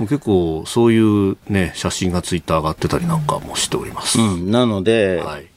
[0.00, 4.20] 結構そういうね、写真がツイッター上がってたりなんかもしております。
[4.20, 5.47] うん、なので、はい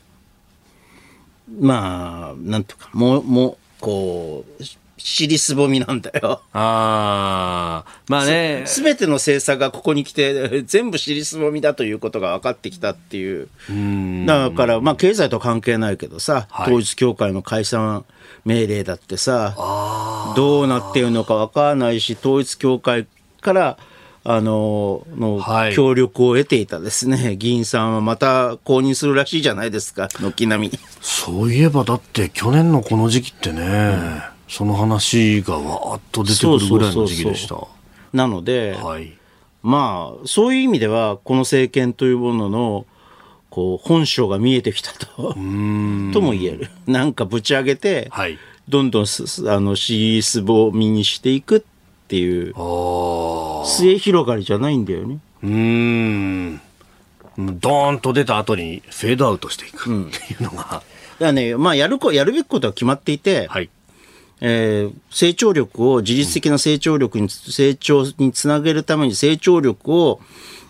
[1.59, 4.63] まあ、なんとか、もう、もう、こう、
[5.03, 6.41] 尻すぼみなんだよ。
[6.53, 8.63] ああ、まあね。
[8.67, 13.49] すべての政策がここに来て、全部尻すぼみだということが分かってきたっていう。
[13.69, 18.05] うだから、まあ経済と関係ないけどさ、はい、統一協会の解散
[18.45, 19.55] 命令だってさ、
[20.35, 23.07] どうなっているのか分からないし、統一協会
[23.41, 23.77] から、
[24.23, 25.41] あの、の
[25.73, 30.79] 協力を得ていたですね、はい、議員さんはまた公認するらしいじゃないですか、軒並み。
[31.01, 37.47] そういえば、だって去年のこの時期ってね、うん、その話がわーっと出てくるぐらいの時期でした。
[37.49, 37.81] そうそうそう
[38.13, 39.13] なので、はい、
[39.63, 42.86] まあ、そういう意味では、この政権というものの、
[43.49, 46.69] こう、本性が見えてきたと、とも言える。
[46.88, 51.60] なんかぶち上げて、はい、どんどんす、あの、尻すぼみにしていくっ
[52.12, 52.54] っていう
[53.65, 55.19] 末広がりじゃないんだよね。
[55.43, 56.58] うん。
[57.38, 60.84] ドーンと出た後にフェードアウトしていくっていうのが。
[61.19, 63.69] うん、だね、まあ、やるこ、やるべきことは決まっていて、はい、
[64.41, 70.19] えー、成長力を、自律的な成長力に、成長につなげるために成長力を、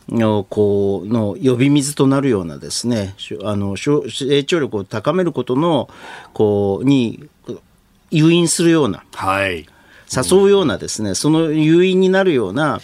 [0.10, 5.90] のこうの呼び水となるようなですねあの成長力を高めることの
[6.34, 7.30] こうに
[8.10, 9.68] 誘引するような、はい、
[10.16, 12.82] 誘うようなですね、その誘引になるような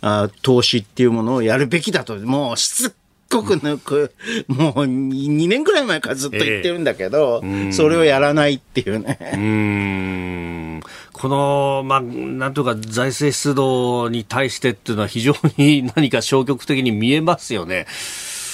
[0.00, 2.94] あ投資っていうものをやるべきだと、もうしつ
[3.30, 4.12] こく抜く、
[4.48, 10.80] もう2年くらい前からずっと言ってるんだけど、えー、それをやらないっていうね。
[10.80, 17.86] うこの、まあ、なんとか財政出動に対してっていうのは非常に何か消極的に見えますよね。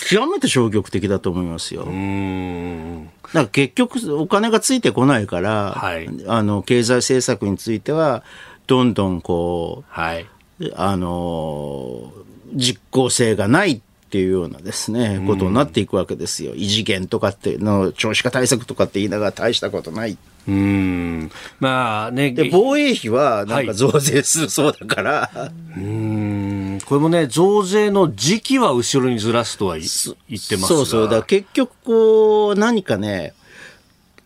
[0.08, 1.82] 極めて消極的だと思いますよ。
[1.82, 8.24] うんだから結局お金がついてこないから、はい、あの経済政策については
[8.66, 10.26] どんどんこう、はい、
[10.74, 12.12] あの
[12.54, 16.52] 実効性がないっていうようなですね、ことになっていくわけですよ。
[16.56, 20.18] 異次元とかっての少子化対策とかって言いながら大したことない。
[20.50, 21.30] うん。
[21.60, 22.32] まあね。
[22.32, 25.30] で、防衛費はなんか増税するそうだから。
[25.32, 26.78] はい、うん。
[26.84, 31.08] これもね、増税の時期は後ろにずらすとは言ってますそうそう。
[31.08, 33.32] だ結局こう、何かね、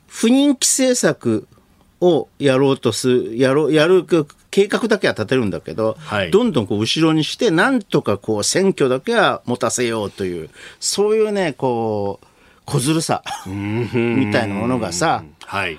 [0.09, 1.47] 不人気政策
[2.01, 4.07] をやろうとする、やろう、やる
[4.51, 10.49] 計画だけは立てるんだけど、はい、どんどんこう後ろにして、なんとかこう選挙だけは持たせようという、
[10.81, 12.27] そういうね、こう、
[12.65, 15.79] 小ずるさみたいなものがさ、はい、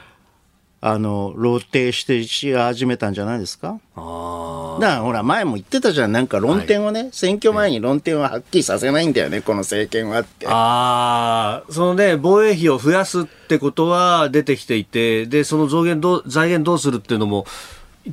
[0.87, 3.79] あの、露呈してし始めたんじゃないですか？
[3.95, 6.11] あだからほら、前も言ってたじゃん。
[6.11, 10.45] なんか論点をね、はい、選挙前に論点ははっきりさせないんだよね、この政権はって。
[10.47, 17.47] ああ、そのね、防衛費を増やすってことは出てきていて、で、その増減どう、財源どうするっていうのも、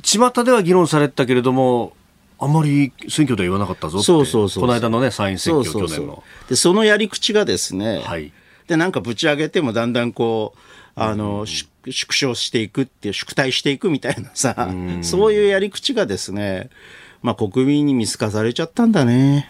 [0.01, 1.93] 巷では議論されてたけれども、
[2.39, 6.23] あんまり選挙では言わなかったぞそうそうそうこの間のね、参院選挙、去年の。
[6.49, 8.33] で、そのやり口がですね、はい、
[8.65, 10.59] で、なんかぶち上げてもだんだんこう、
[10.95, 11.47] あの、うん
[11.91, 14.69] 縮小していくっていう、縮退していくみたいなさ、
[15.01, 16.69] うそういうやり口がですね、
[17.21, 19.47] まあ国民に見透かされちゃったんだね。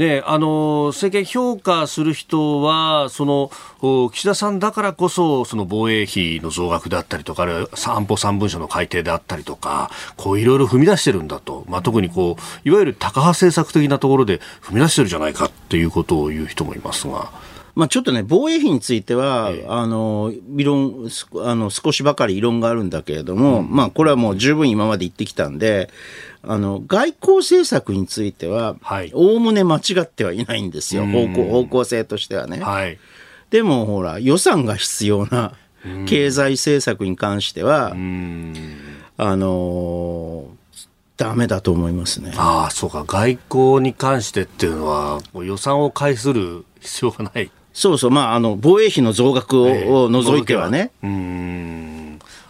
[0.00, 3.50] ね、あの政権評価する人はその
[4.10, 17.49] 岸田さんだからこそその防衛費の増額であったりとかあるいは安保3文書の改定であったりとかこういろいろ踏み出してるんだと、まあ、特にこういわゆるタカ派政策的なところで踏み出してるじゃないかっていうことを言う人もいますが。
[17.80, 25.88] まあ、ちょっとね、防衛費については、ええ、あの、異論、あの、少しばかり異論があるんだけれども、うん、まあ、これはもう十分今まで言ってきたんで、
[26.42, 28.76] あの、外交政策については、
[29.14, 31.06] おおむね間違ってはいないんですよ。
[31.06, 32.60] 方向、方向性としてはね。
[32.60, 32.98] はい。
[33.48, 35.54] でも、ほら、予算が必要な
[36.06, 37.92] 経済政策に関しては、
[39.16, 40.48] あの
[41.16, 42.32] ダメだと思いますね。
[42.36, 43.04] ああ、そうか。
[43.06, 47.50] 外交に関してっていうのは、予算を介する必要がない。
[47.72, 48.10] そうそう。
[48.10, 50.90] まあ、あの、防衛費の増額を,、除いてはね。
[51.02, 51.90] うん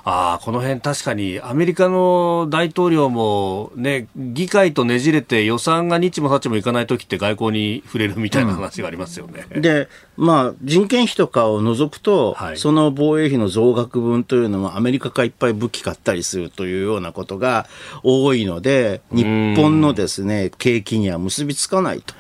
[0.04, 9.46] あこの辺確かにアメリカの大統領も、ね、議会とねじれて予算が日もさっちもいかないときって外交に触れるみたいな話がありますよね。
[9.50, 17.66] うん、で、まあ、人件費とかを除くと、はい、その防衛費の増額分というのもアメリカがいっぱい武器買ったりするというようなことが
[18.02, 22.14] 多いので、日本のですね、景気には結びつかないと。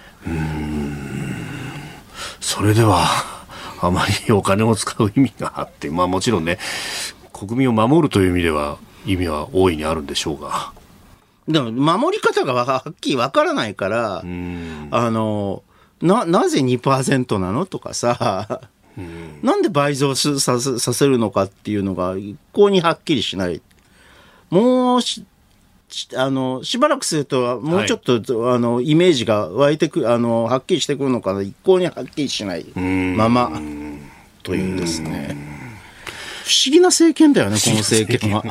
[2.40, 3.06] それでは、
[3.82, 6.58] あまりお金を使う意味があって、まあもちろんね、
[7.32, 10.72] 国民を守るという意味では意味は大いにあるんでしょうが。
[11.48, 15.62] でも守り方がはっきりわからないから、あの、
[16.00, 18.60] な、なぜ2%なのとかさ、
[19.42, 23.62] なんで倍増ささせるのかっていうのが一向にはっきりしない。
[24.50, 25.24] もうし、
[26.16, 33.50] あの、しばらくすると、もうちょっと、はい、あの、イメージが湧いてく、あの、はっきりしてくるのかな、一向にはっきりしないまま、
[34.42, 35.36] というですね。
[36.44, 38.44] 不思議な政権だよね、この政権は。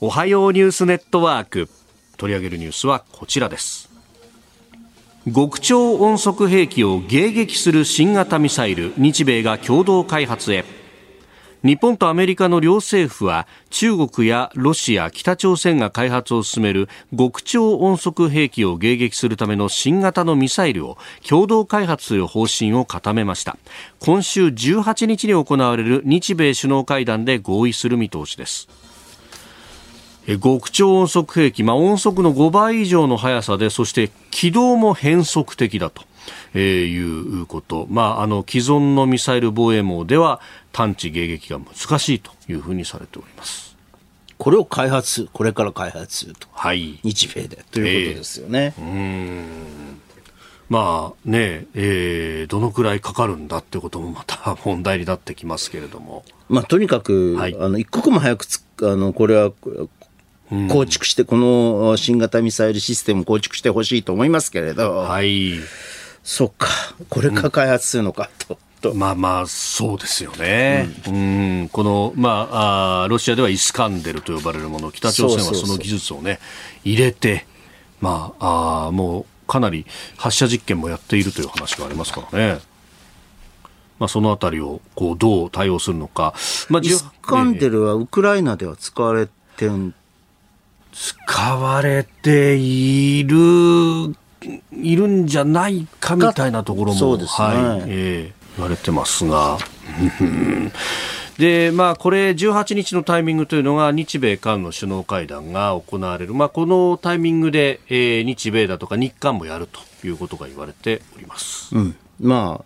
[0.00, 1.68] おはようニュースネットワーク。
[2.16, 3.90] 取り上げるニュースはこちらです。
[5.34, 10.79] 極超音速兵器を迎撃する新型ミサイル、日米が共同開発へ。
[11.62, 20.96] 日本とアメリカの両政府は中国やロシア、北朝鮮が開発を進める極超音速兵器を迎撃するための新型のミサイルを
[21.28, 23.58] 共同開発する方針を固めました。
[23.98, 28.68] 今週18日に行われる日米首脳会談で合意する見通しです。
[30.42, 36.09] 極超音速兵器、まあ、音速の5倍以上の速さでそして軌道も変則的だと。
[36.54, 40.40] えー、いうこと、まあ、あの既存のミサイル防衛網では
[40.72, 43.76] 探知迎撃が難しいというふうにされております。
[44.38, 48.74] これを開発、これから開発すると、はい、日米でということですよね。
[48.78, 50.00] えー、うん。
[50.70, 56.24] まあね、えー、どのくらいかかるんだってこともまた問題になってきますけれども。
[56.48, 59.52] まあ、とにかく、はい、あの一刻も早くつあのこれは
[60.68, 65.58] 構築して、この新型ミサイルシステムを構築してほしいと思いますけれど、はい、
[66.22, 66.68] そっか、
[67.08, 68.30] これから開発するのか
[68.80, 68.92] と。
[68.92, 70.88] うん、まあまあ、そうですよね。
[71.06, 71.68] うん、うん。
[71.68, 76.38] この、まああ、ロシアではイスカンデルと呼ばれるもの、北朝鮮はその技術をね、
[76.84, 77.46] 入れて、
[78.00, 79.84] まあ、あもうかなり
[80.16, 82.60] 発射実験もやっているという話がありますからね。
[83.98, 86.32] まあ、そのあたりをこうどう対応するのか、
[86.70, 89.28] まあ、イスカンデルはウクライナでは使われ
[89.58, 89.92] てる
[90.92, 94.16] 使われている
[94.72, 99.58] いるんじゃないかみたいなところも、ね、はいえー、言われてますが。
[101.38, 112.64] でまあ、これ18日のタイミングというのが日米韓の首脳会談が行われる、まあ、このタイミングで、えー、日米だとか日韓もやるということが言われております、うん、まあ、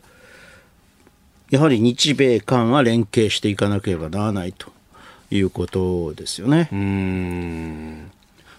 [1.50, 4.72] やはり日米韓は連携していかなければならないと
[5.30, 6.68] いうことですよね。
[6.72, 8.10] うん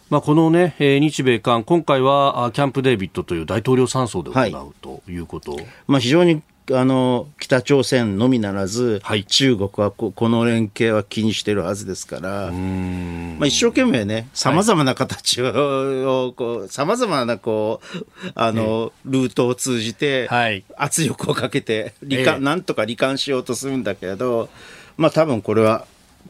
[0.10, 16.34] まあ、この、ね、日米韓、今回はキャンプ・デービッドという大統領山荘で行う、ということ、まあ、非常にあの北朝鮮のみならず、はい、中国はここの連携は気にしてるはずですから、まあ、一生懸命ね、さまざまな形を、
[16.70, 20.28] さまざまなこうあの、ルートを通じて、
[20.76, 24.50] 圧力をかけて、離間、なんとか離間しようとするんだけれど、
[24.98, 25.86] まあ多分これは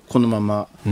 [0.10, 0.90] このままいく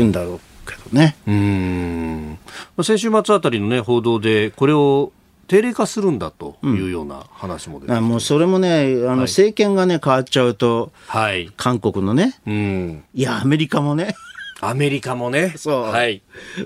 [0.00, 0.40] んだろう
[0.70, 1.16] けどね。
[1.26, 2.38] うん
[2.82, 5.12] 先週末あたりの、ね、報道で、これを
[5.48, 14.14] 定例化するんだというような話もうん、もうそれもね、あの政権がね、変わっちゃうと、はい、韓国のね、うん、いや、アメリカもね、
[14.60, 15.54] アメリカもね。
[15.58, 15.82] そう。
[15.84, 16.22] はい。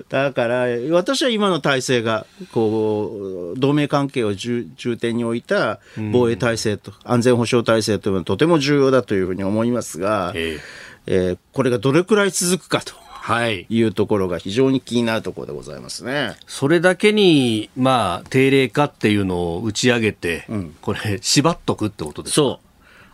[0.09, 4.67] だから、私は今の体制が、こう、同盟関係を重
[5.01, 5.81] 点に置いた
[6.13, 10.61] 防衛体制と、うん、安全保障体制というのはとても重要だというふうに思いますが、えー、
[11.07, 13.04] えー、これがどれくらい続くかと。
[13.51, 13.67] い。
[13.83, 16.37] うところが非常に気になるところでございますね。
[16.47, 22.35] それだけに、まあ、定例化っていうのを打ち上げて、うん、これ、縛っとくってことですか？
[22.35, 22.67] そう。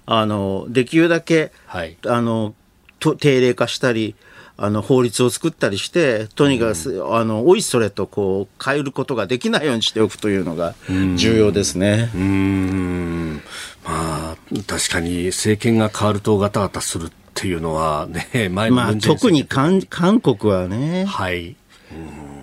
[0.06, 2.54] あの、できるだけ、はい、あの、
[2.98, 4.14] と定例化したり、
[4.62, 10.74] あの法律を作ったりしてとにかく、うん、あのおいそれとこう変えることができないようにしておくというのが
[11.16, 12.10] 重要ですね。
[12.14, 13.42] うん。
[13.82, 14.36] まあ
[14.66, 21.04] 確かに政権が変わるとガタガタするっていうのはね 前のまあ、特に韓韓国はね。
[21.06, 21.56] はい。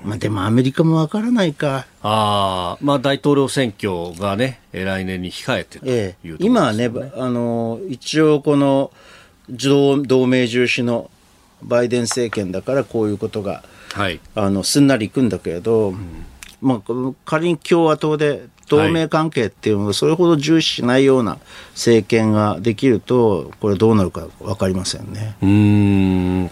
[0.04, 1.86] まあ、でもアメリカもわからないか。
[2.02, 8.92] あまあ、大統領選挙がね、来年に控えてという、ねええ、今はね、あの、一応この
[9.50, 11.10] 同盟重視の
[11.62, 13.64] バイデン政権だからこういうことが、
[13.94, 16.26] はい、あのすんなりいくんだけれど、うん、
[16.62, 21.38] まあ、仮に共和党で同盟関係っていうのがそれほど重視しないような
[21.72, 25.36] 政権ができると、これどうなるか分かりませんね。
[25.42, 26.52] うん。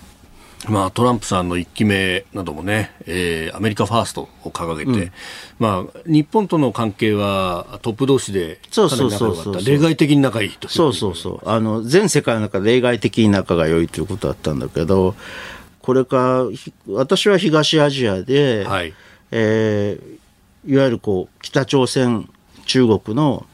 [0.67, 5.11] まあ、トランプさんの1期目などもね、えー、アメリカファーストを掲げて、うん、
[5.59, 11.49] まあ、日本との関係はトップ同士でかなり仲良かった例外的に仲いいとそうそうそう。
[11.49, 15.15] あの全世界の中で例外的に仲が良いということだったんだけど
[15.81, 18.93] これから私は東アジアで、はい
[19.37, 22.29] えー、いわゆるこう北朝鮮
[22.65, 23.45] 中国の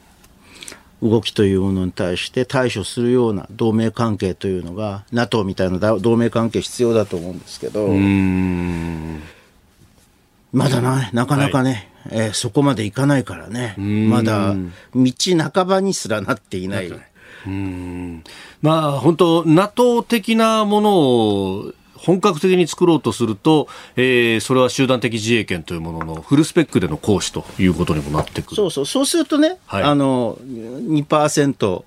[1.02, 7.88] 動きというものに対して対処するような同盟関係というのが NATO みたいな同盟関係必要だと思うんですけど
[10.52, 13.74] まだななかなかね、はい、えー、そこまでいかないからね。
[13.76, 14.54] まだ
[14.94, 15.12] 道
[15.52, 16.92] 半ばにすらなっていない。
[17.46, 18.22] うん。
[18.60, 21.72] まあ本当 NATO 的なものを
[22.02, 28.56] 本格的に作ろうとすると、えー、それは集団的自衛権というもののフルスペックでの行使ということにもなってくる。
[28.56, 31.84] そうそう、そうするとね、はい、あの2%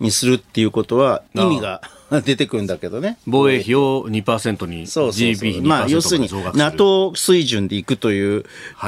[0.00, 1.80] にするっていうことは意味が、
[2.24, 3.18] 出てくるんだけどね。
[3.26, 8.44] 防衛費を2%に、GDP まあ、要するに、NATO 水準でいくという、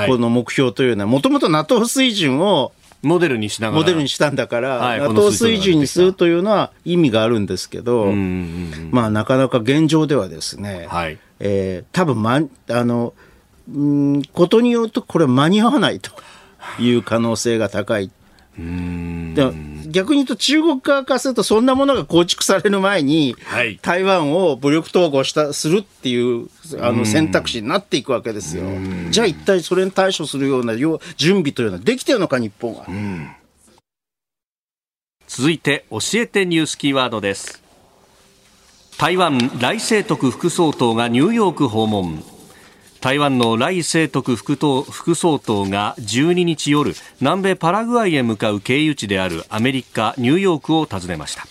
[0.07, 2.73] この目標というのは、もともと NATO 水準を
[3.03, 3.81] モデルにしながら。
[3.81, 8.07] モデルにしたんだから、はい、NATO 水準にするというのは意味があるんですけど、
[8.91, 13.15] まあなかなか現状ではですね、はい、えー、多分ま、あの、
[13.73, 16.11] うんことによるとこれ間に合わないと
[16.81, 18.11] いう可能性が高い
[18.59, 19.53] で
[19.91, 26.49] 逆に言うと中国側からするとそんなものが構築される前に、はい、台湾を武力統合したするっていう
[26.81, 28.65] あの選択肢になっていくわけですよ。
[29.11, 32.87] じゃあ一体それに対処するような準備というのはできてるのか日本は。
[35.27, 37.63] 続いて教えてニュースキーワードです。
[38.99, 42.25] 台湾来清徳副総統がニューヨーク訪問。
[43.01, 51.45] 台湾の来清徳副副総統が12日夜南米パラグアイへ向かう経由地であるアメリカニューヨークを訪ねました、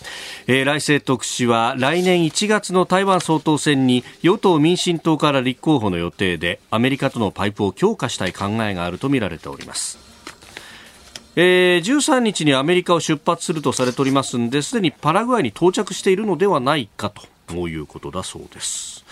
[0.46, 9.98] えー、来清徳氏は来年1月の台湾総統選に与党民進党から立候補の予定でアメリカとのパイプを強化したい考えがあるとみられております。
[11.40, 17.12] えー、13日にアメリカを出発するとされておりますんですでにパラグアイに到着しているのではないか
[17.46, 19.04] ということだそうです。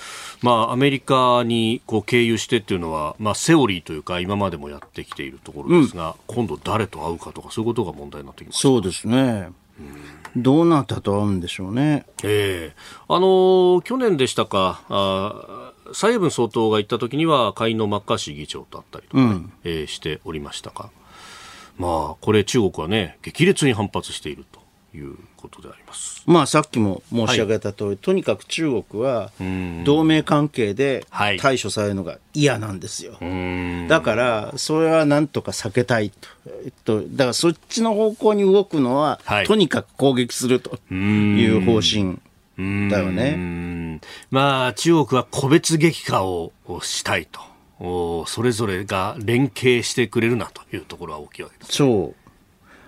[0.43, 9.51] まあ、アメリカにこう経由してっていうのは、まあ、セオリーというか今までもやってきているところですが、うん、今度誰と会うかとかそういうことが問題になってきますそうですね、
[10.35, 12.07] うん、どうなったと会うんでしょうね。
[12.23, 12.75] ええ。
[13.09, 20.91] ー、あのー、去年でしたかあ蔡英文総統が行った時には下院のマッカーシー議長と会ったりとかね、うん、えー、しておりましたが、
[21.79, 24.61] まあ、これ中国はね激烈に反発していると
[24.97, 26.16] いうことであります。
[26.27, 29.31] まあさっきも申し上げた通り、はい、とにかく中国は
[29.85, 33.17] 同盟関係で対処されるのが嫌なんですよ。
[33.89, 36.29] だからそれはなんとか避けたいと。
[36.65, 42.19] えっと、だからそっちの方向に動くのは、はい、とにかく攻撃するという方針。
[42.59, 44.01] だよね。
[44.31, 46.53] まあ中国は個別激化を
[46.83, 47.41] したいと。
[48.27, 52.31] それぞれが連携してくれるなというところは大きいわけです、ね、そう。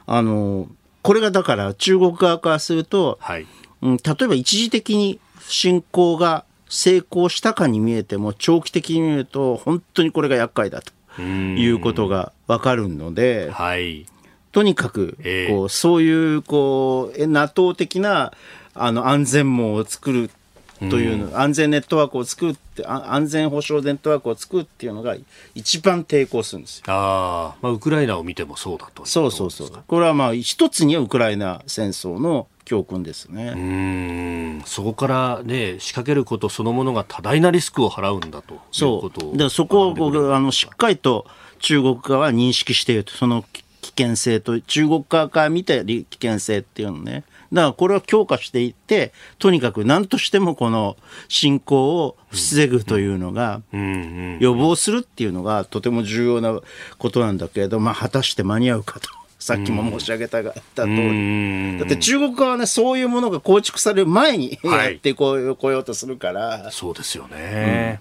[0.06, 0.68] あの、
[1.08, 3.46] これがだから中国側からすると、はい。
[3.80, 10.82] うん、例えば一時的に侵攻が成功したかに見えても長期的に見ると本当にこれが厄介だ
[11.16, 14.04] ということが分かるので、はい、
[14.52, 18.34] とにかくこう、えー、そういうこう NATO 的な
[18.74, 20.30] あの安全網を作る
[20.78, 25.16] というの、安全ネットワークを作るって安全保障ネットワークを作るっていうのが
[25.54, 26.84] 一番抵抗するんですよ。
[26.88, 33.54] あ、まあ、ウクライナを見てもそうだとそうそうそうこれはまあ一つにはウクライナ戦争の教訓ですね。
[33.56, 34.62] うん。
[34.66, 41.26] そこからね仕掛けることそのものが多大なリスクを払うんだということでそこをあのしっかりと
[41.60, 47.24] 中国側は認識しているとその危危険性と中国側から見た危険性っていうのね。
[47.52, 50.96] だからこれを強化していって、とにかく何としてもこの
[51.28, 56.60] 侵攻を防ぐというのが、予防するっていうのがとても重要な
[56.98, 59.08] ことなんだけれど、まあ果たして間に合うかと。
[59.38, 61.78] さっきも申し上げたがった通り。
[61.78, 66.70] だって中国側はね、そういうものが構築される前にやってこう、こようとするから。
[66.72, 68.00] そうですよね。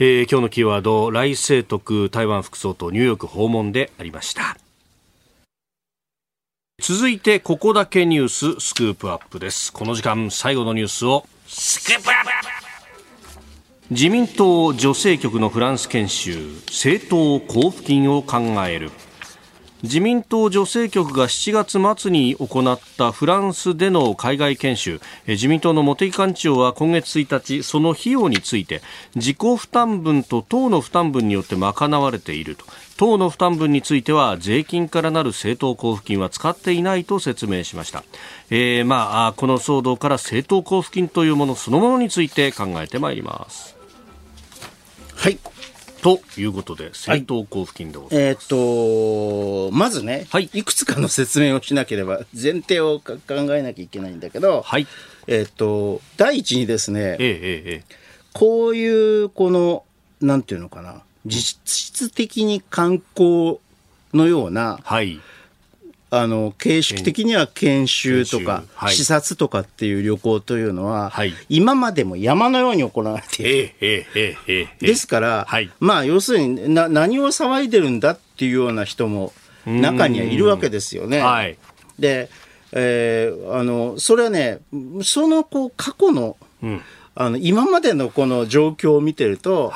[0.00, 4.56] うん、えー、今日のキーワード、来清徳台湾副総統ニューヨーク訪問でありました。
[6.82, 9.72] 続いてここだけニューススクープアップです。
[9.72, 11.24] この時間最後のニュースを。
[11.46, 12.30] スクープアップ
[13.90, 18.90] 自民党女性局のフランス研修政党交付金を考える。
[19.84, 24.98] 自民党女性局が7月末に行ったフランスでの海外研修。
[25.26, 28.80] 自民党の茂木幹事長は今月1日その費用について
[29.14, 32.64] 自己負担分と党の負担分によって賄われていると。
[32.96, 38.04] 党の負担分については税金からなる政党交付金は使っていないと説明しました、
[38.50, 43.76] えー、まあ、この騒動から政党交付金というものそのものについて考えてまいります。
[45.14, 45.38] はい。
[46.04, 48.52] ということで、政党交付金でございます。
[48.52, 53.16] はい、えっ、と、まずね、はい、いくつかの説明をしなければ、 前提を考
[53.54, 54.86] えなきゃいけないんだけど、はい、
[55.28, 57.84] えっ、と、第一にですね、ええええ、
[58.34, 58.86] こうい
[59.22, 59.84] う、この、
[60.20, 63.56] なんていうのかな、実質的に観光
[64.12, 65.22] のような、はい、
[66.20, 74.66] あの形式的には研修とか、はい、視察とかっていう旅行というのは、はい、今までも山のように行われている。
[74.80, 79.32] ですから、はい、まあ要するにな何を騒いでるんだっていうような人も
[79.66, 81.56] 中にはいるわけですよね。
[81.98, 82.28] で、
[82.72, 84.60] えー、あのそれはね
[85.02, 86.80] そのこう過去のうん、
[87.14, 89.70] あの今までのこの状況を見てると、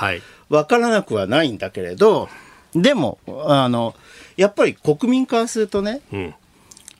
[0.48, 2.30] 分からなくはないんだけれど
[2.74, 3.94] でもあの
[4.38, 6.34] やっぱり国民からするとね、うん、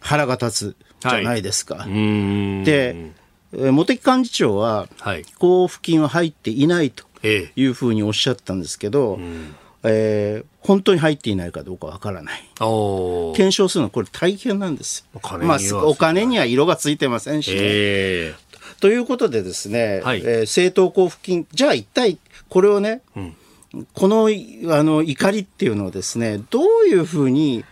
[0.01, 1.77] 腹が立つじゃないですか。
[1.77, 3.13] はい、で、
[3.53, 4.89] 茂木幹事長は、
[5.41, 9.53] 交付金は入っていないというふうにおっしゃったんですけど、え
[9.85, 12.43] えー、本当に入っていないかどうかわからない。
[12.59, 15.21] 検証するのはこれ大変なんですよ。
[15.39, 18.35] まあ、お金には色がついてませんし、ね、え。
[18.77, 22.19] ー、ということでですね、はい、えー、政党交付金、じゃあ一体
[22.49, 23.37] これをね、うん
[23.93, 24.29] この
[24.75, 27.65] あの怒りっていうのをですね、どういうふうに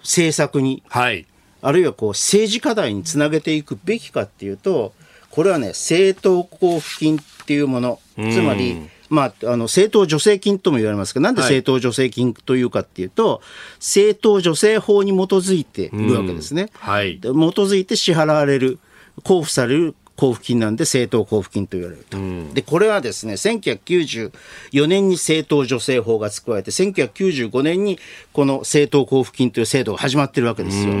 [0.00, 1.26] 政策に、はい、
[1.62, 4.92] あるいはこう政治課題につなげていくべきかっていうと、
[5.30, 13.40] これはね、政党交付金っていうもの、つまり、まあ、あの、政党助成金とも言われますけど、なんで政党助成金というかっていうと、はい、
[13.78, 16.70] 政党助成法に基づいているわけですね。
[16.74, 17.18] はい。
[17.20, 18.78] 基づいて支払われる、
[19.24, 22.18] 交付される交付金なんで政党交付金と言われると。
[22.18, 28.00] うん、で、これはですね、1994年に政党助成法が作られて、1995年に
[28.32, 30.92] この政党交付金という制度が始まってるわけですよ。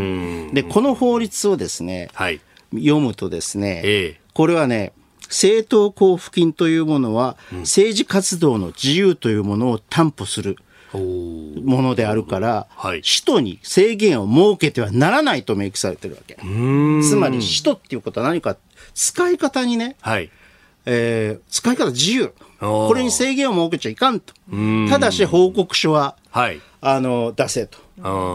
[0.52, 2.40] で、この法律をですね、はい、
[2.72, 4.92] 読むとですね、ええ、これはね、
[5.22, 10.56] 政党交付金というものは、政治活動の自由というものを担保する。
[10.94, 16.36] ものであるから、はい、使途に制限を設けてはならないと明記されてるわけ。
[16.36, 18.56] つまり使途っていうことは何か
[18.98, 20.28] 使い方にね、はい、
[20.84, 22.34] えー、使い方自由。
[22.58, 24.34] これに制限を設けちゃいかんと。
[24.90, 27.78] ただし報告書は、はい、あの、出せと。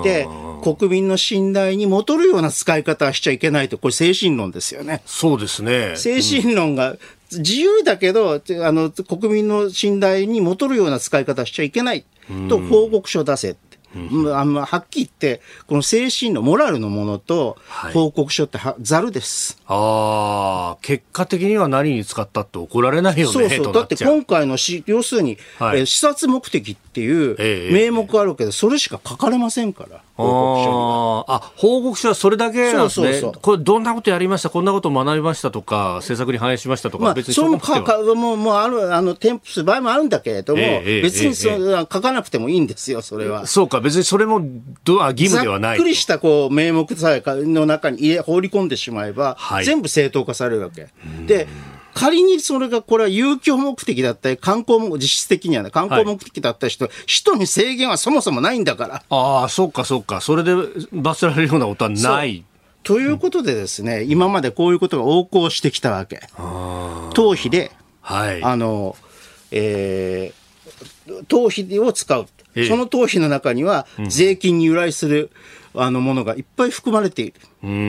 [0.03, 0.26] で、
[0.64, 5.01] 国民の信頼に戻るような使い方はしちゃいけないと、これ精神論ですよね。
[5.05, 5.97] そうですね。
[5.97, 6.95] 精神論が、
[7.32, 12.05] 自由だけど、あの、国民の信頼に戻るような使い方しちゃいけない
[12.47, 13.57] と報告書出せ。
[13.96, 17.58] うん、あのはっきり言って、この精神のモラルのものと
[17.94, 19.62] 報告書っては、ざるです。
[19.68, 23.34] ああ、結果的には何に使ったって怒られないよね。
[23.34, 23.74] そうそう。
[23.74, 30.02] だって今回のし、要するに、はい、え視察目的っていう名目あるけど、それしか書かれませんから。
[30.16, 33.07] 報告書あ報告書はそれだけなんですね。
[33.07, 43.47] そうそうそうこれどんなことやりました、こんなこと学びましたとか、政策に反映しましたとか、まあ、別にそれもかかもうもうあるあの添付する場合もあるんだけれども、えー、別にそ、えー、書かなくてもいいんですよ、それは。
[43.47, 44.41] そうか、別にそれも
[44.84, 45.78] ど義務ではない。
[45.78, 50.89] ざっくりしたこう名目さえの中に入れ放り込んでしまえば、はい、全部正当化されるわけ。
[51.26, 51.47] で
[51.94, 59.04] 仮にそれが、これは遊興目的だったり、観光も、実質的にはね、観光目的だった人、はい、人に制限はそもそもないんだから。
[59.10, 60.22] ああ、そうか、そうか。
[60.22, 60.56] それで
[60.91, 62.44] 罰せられるようなことはない。
[62.84, 66.22] ということでですね、うん、今までこういうことが横行してきたわけ。
[67.14, 67.72] 党費で、
[68.02, 68.96] はい、あの、
[69.52, 72.28] えー、党費を使う。
[72.68, 75.32] その党費の中には、税金に由来する、
[75.76, 77.34] あのものがいっぱい含まれている。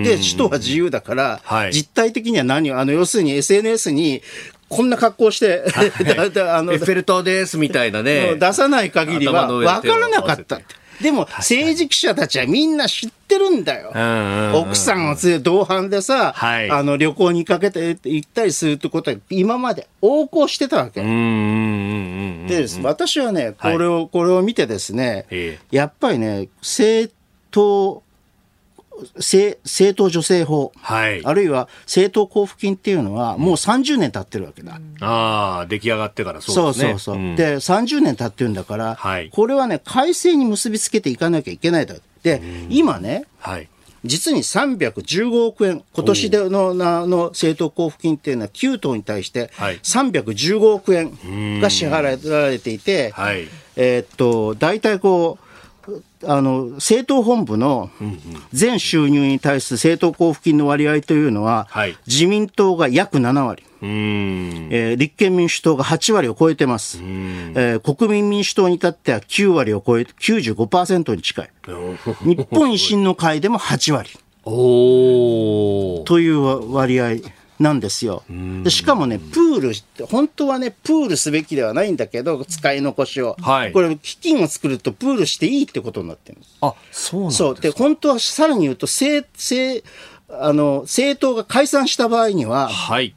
[0.05, 4.23] で、首都は自由だから、はい、実態的には何を、あの、要するに SNS に、
[4.69, 5.93] こんな格好して、はい、
[6.49, 8.37] あのエッフェル塔ですみたいなね。
[8.37, 10.61] 出さない限りは分からなかった。
[11.01, 13.91] でも政治記者たちはみんな知ってるんだよ。
[14.55, 21.03] 奥さんを連れ同伴でさ、はい、あの旅行にかけて行ったりするってことは今まで横行してたわけ。
[21.03, 25.27] で、私はね、これを、はい、これを見てですね、
[25.71, 27.13] やっぱりね、政
[27.55, 28.03] 党
[29.17, 34.81] 政政党助成法、はい、あるいは政党交付金っていうのは、もう30年経ってるわけだ。
[35.01, 36.91] ああ、出来上がってからそうですね。
[36.91, 37.17] そうそうそう。
[37.17, 41.95] うん、で、30年経ってるんだから、はい、これはね、改正に結びつけていかなきゃいけないだ。
[42.23, 42.41] で、
[42.71, 43.69] 今ね、はい、
[44.05, 55.44] 実に315億円、今年でのの政党交付金っていうのは9党に対して315億円が支払われていて、はい、えー、っと、大体こう、
[56.27, 57.91] あの政党本部の
[58.53, 63.63] 全収入に対する政党交付金の割合というのは、はい、自民党が約7割。
[63.87, 71.51] えー、立憲民主党が8割を超えてます、えー、国民民主党に至っては9割を超えて95%に近い。
[71.67, 74.11] 日本維新の会でも8割。
[74.45, 77.17] という割合
[77.59, 78.25] なんですよ。
[78.63, 83.37] でしかもね、プール、本当はね、プールすべきではないんだけど、使い残しを。
[83.41, 86.57] はい、これ、基金を作るとプールしていいってことになってるんです。
[86.61, 87.55] あ、そうなんそう。
[87.55, 89.85] で、本当はさらに言うと、政、政、
[90.29, 93.15] あの、政党が解散した場合には、はい。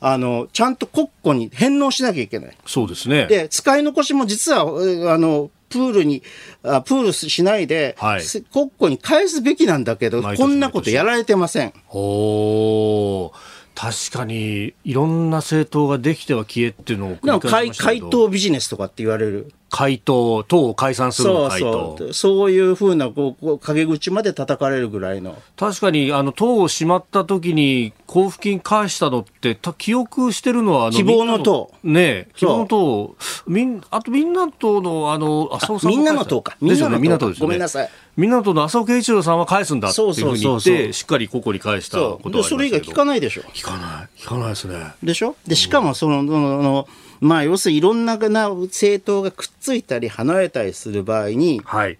[0.00, 2.56] あの、ちゃんと国庫に返納しなきゃいけない。
[2.66, 3.26] そうですね。
[3.26, 6.22] で、使い残しも実は、あの、プールに、
[6.62, 8.22] あプールしないで、はい、
[8.52, 11.72] 国庫に返すべきなんだけど、こんなことやられてません。
[11.90, 13.32] おー。
[13.74, 21.96] 確かにいろんな政党ができては消えっていうのを繰り返しましたけど党ビジネスとかって言われる回答、党を解散するの回答。
[21.96, 25.40] そうそういうふうなこう陰口まで叩かれるぐらいの。
[25.56, 31.72] 確かに、あの、党を閉まった時に交付金返したのって、た記憶してるのは、あの希望の党。
[31.84, 33.16] ね希望の党。
[33.46, 36.56] みん、あとみんな党の、あの、浅尾さんみんなの党か。
[36.60, 37.00] みんなの党。
[37.00, 37.46] みんな党ですね。
[37.46, 37.90] ごめんなさい。
[38.20, 43.40] みんな党の浅尾慶一郎さんは返すんだっていうふうに言って、しっかり個々に返したことはそれ以外聞かないでしょ。
[43.54, 44.20] 聞かない。
[44.20, 44.92] 聞かないですね。
[45.02, 45.36] でしょ？
[45.46, 46.88] で、しかもその、の、の
[47.22, 51.96] まあ、要するにいろんな政党がくっついたり離れたりする場合に、はい、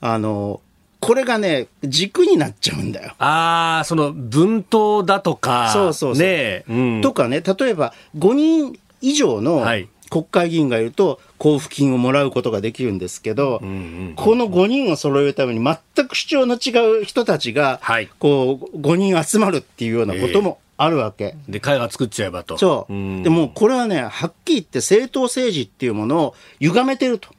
[0.00, 0.60] あの、
[1.00, 3.14] これがね、軸になっちゃうんだよ。
[3.18, 5.70] ああ、その分党だとか。
[5.72, 6.24] そうそうそう。
[6.24, 9.64] ね、うん、とかね、例えば5人以上の
[10.10, 13.78] 国会議員がいると、交付金をもらうことができるんですけど、うんうんう
[14.10, 21.36] ん、この5人を揃えるために全く主張の違う人たちが、はい、こう、5人集まるっていうようなこともあるわけ。
[21.48, 22.58] で、会が作っちゃえばと。
[22.58, 22.92] そう。
[23.22, 27.30] でもこれはね、はっきり言って政党政治っていうものを歪めてると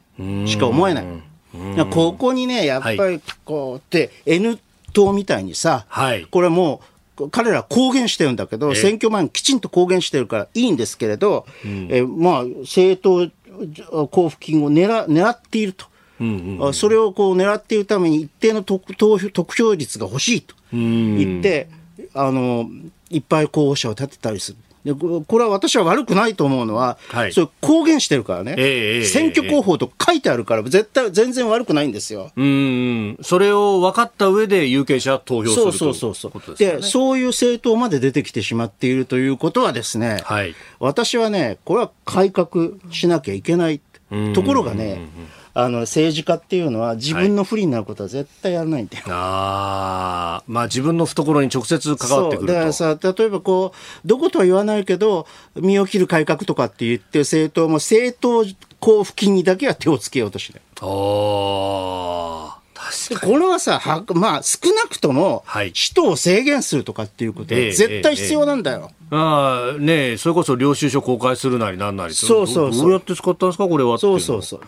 [0.46, 1.06] しか思えない。
[1.90, 4.58] ここにね、やっぱりこうって、N
[4.92, 6.97] 党みたいにさ、はい、これもう、
[7.30, 13.30] 彼ら公言してるんだけど、選挙前にきちんと公言してるからいいんですけれど、うん、えまあ、政党
[14.04, 15.86] 交付金を狙狙っていると。
[16.20, 21.68] うんうん、それをこう狙っているために一定の得得票率が欲しいと言って、
[22.12, 22.68] あの
[23.10, 24.58] いっぱい候補者を立てたりする。
[24.84, 32.30] でこれは私は悪くないと思うのは、はい、それ公言してるからね、えー、選挙広報と書いてあるから、絶対全然悪くないんですよ。
[32.36, 43.80] うんそれを分かった上で有権者投票するそうそうそうそう、で、そういう政党まで出てきてしまっているということはですね、はい、私はね、これは改革しなきゃいけない。
[44.34, 45.06] ところがね、
[45.60, 49.02] あの政治家っていうのは自分の不利になることは絶対やらないんだよ。
[49.06, 52.52] はい、あまあ自分の懐に直接関わってくると。
[52.52, 58.44] だからさ、例えばこう、どことは言わないけど、身を切る改革とかって言って政党も政党
[58.80, 60.62] 交付金にだけは手をつけようとしない。
[60.80, 62.58] ああ。
[63.20, 65.44] これはさ、はまあ、少なくとも、
[65.74, 68.92] 使途を制限するとかっていうことは絶対必要なんだよ。
[68.92, 72.82] えええ、ああ、ねそれこそ領収書公開するなりなんなりそうそうそう。
[72.82, 74.60] どうやって使ったんですか、これはそうそうそう。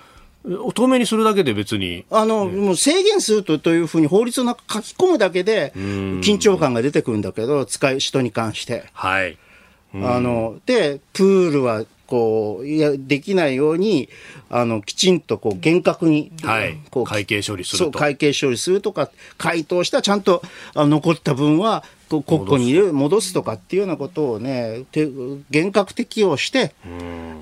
[0.75, 2.05] 透明にするだけで別に。
[2.11, 8.85] あの、もう制限するとというふうに法律を書き込むだけで、緊張感が出てくるんだけど、使い人に関して。
[8.93, 9.37] はい。
[9.95, 14.09] あの、で、プールは、こう、いや、できないように、
[14.49, 16.79] あの、きちんと、こう、厳格に、はい。
[16.91, 17.85] こう、会計処理すると。
[17.85, 20.43] そう、会計処理するとか、回答したらちゃんと、
[20.75, 24.85] あ残った分は、国庫に入れる、戻すとかっていうようなことをね、
[25.51, 26.73] 厳格適用して、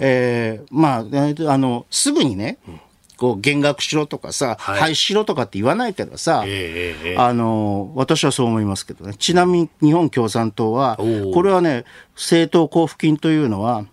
[0.01, 2.81] えー、まあ、あの、すぐにね、うん
[3.19, 9.15] こう減額しろとかさ、はい、廃止しろとかって言わないけどさ、えー、あの、私はそう思いますけどね。
[9.19, 13.85] ちなみに日本共産党は、これはね、政党交付金というのは、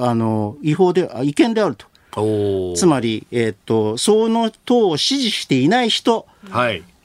[0.00, 1.86] あの、違法で、違憲であると。
[2.74, 6.26] つまり、えっ、と、その党を支持していない人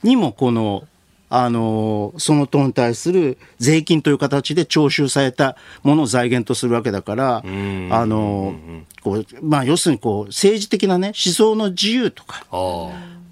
[0.03, 0.87] にも、この、
[1.29, 8.55] あの、その党に対する税金という形で徴収されたものを財源とするわけだから、あの、
[9.03, 12.43] こう、まあ、要するにこう、政治的なね、思想の自由とか、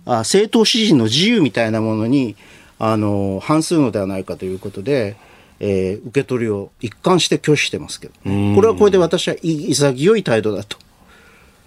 [0.08, 2.38] あ政党支持の自由みたいなものに
[2.80, 5.18] あの反するのではないかということで、
[5.60, 10.78] えー、受け取りを一貫して拒否してますけど、ね、これはこれで私は潔い態度だと。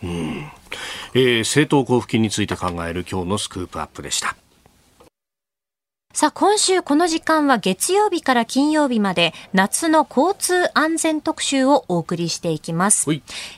[0.03, 0.47] うん。
[1.14, 4.37] えー、政党交付金について考える今日のスクープアップでした。
[6.12, 13.06] さあ、今週この時間は月曜日から金曜日まで夏の交通安全特集をお送りしていきます。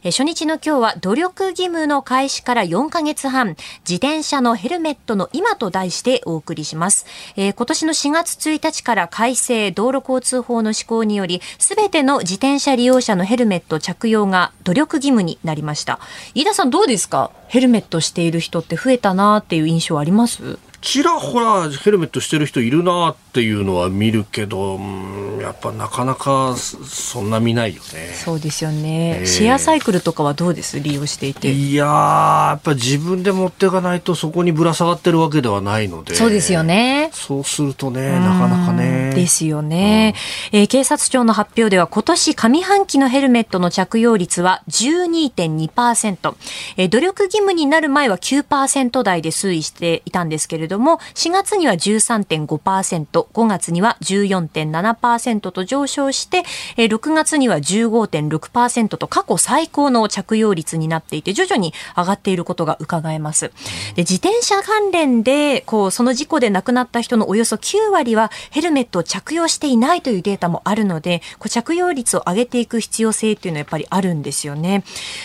[0.04, 3.56] え初日の今日は努力義務の開始から4ヶ月半、
[3.88, 7.06] 自転車のヘルメットの今と題してお送りします。
[7.36, 15.98] えー、今年の4月1日から改正道路交通法の施行により、すべての自転車利用者のヘルメット着用が努力義務になりました。
[16.34, 17.30] 飯田さんどうですか？
[17.48, 20.58] ヘルメットしている人って増えたなっていう印象あります？
[20.82, 28.12] ちらほらヘルメットしてる人いるなっていうのは見るけど、うん、やっぱなかなかそんな見ないよね。
[28.12, 30.80] そうですよね、えー、シェアサイクルとかはどうです？
[30.80, 31.50] 利用していて。
[31.50, 36.14] いややっぱ自分で持っていかないとそこにぶら下がってるわけではないので。
[36.14, 37.10] そうですよね。
[37.12, 39.01] そうするとね、なかなかね。
[39.14, 40.14] ですよね、
[40.52, 46.34] うん、えー、警察庁の発表では今年上半期のヘルメットの着用率は12.2%。
[46.76, 56.42] えー、努力義務になる前は9%台で推移していたんですけれどども、4月には13.5%、5月には14.7%と上昇して、
[56.76, 63.52] 6月には15.6%と過去最高の着用率になっていて、徐々に上がっていることが伺えます。
[63.94, 74.84] で自転車関連で、こう、その事故で亡くなった人のおよそ9割はヘルメットを着用していないというデータもあるので、こう着用率を上げていく必要性っていうのはやっぱりあるんですよね。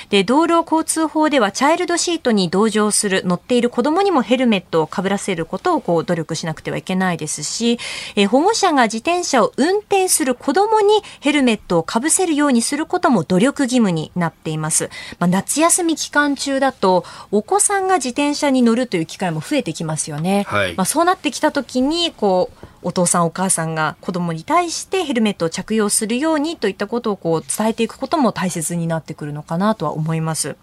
[0.10, 7.80] で、道路交通法ではチャイルドシートに同乗する、乗っている子供にもヘルメットをかぶらせるることをこう努力しなくてはいけないですし、
[8.16, 14.90] えー、保護者が自転車を運転する子供にヘルメットをかぶせるようにすることも努力義務になっています。
[15.20, 20.46] まあ、夏休み期間中だと、お子さんが自転車に乗るという機会も増えてきますよね。
[20.48, 30.56] はい、まあ、そうなってきた時に、こう、お父さんお母さんが子供に対してヘルメットを着用するようにといったことをこう伝えていくことも大切になってくるのかなとは思います。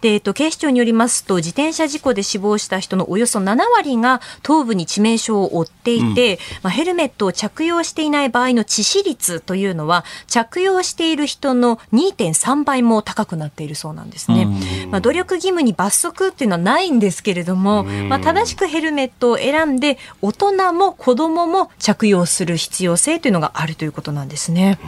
[0.00, 14.46] で、えっと、警視庁によりますと自転車事故で死亡した人のおよそ7割が頭部に致命傷を負っていて、うん、まあ、ヘルメットを着用していない場合の致死率というのは着用している人の2.3倍も高くなっているそうなんですね。
[14.90, 24.78] まあ、努力義務に罰則っていうのはないんですけれども、まあ、正しくヘルメットを選んで大人も子供もも着用する必要性というのがあるということなんですね。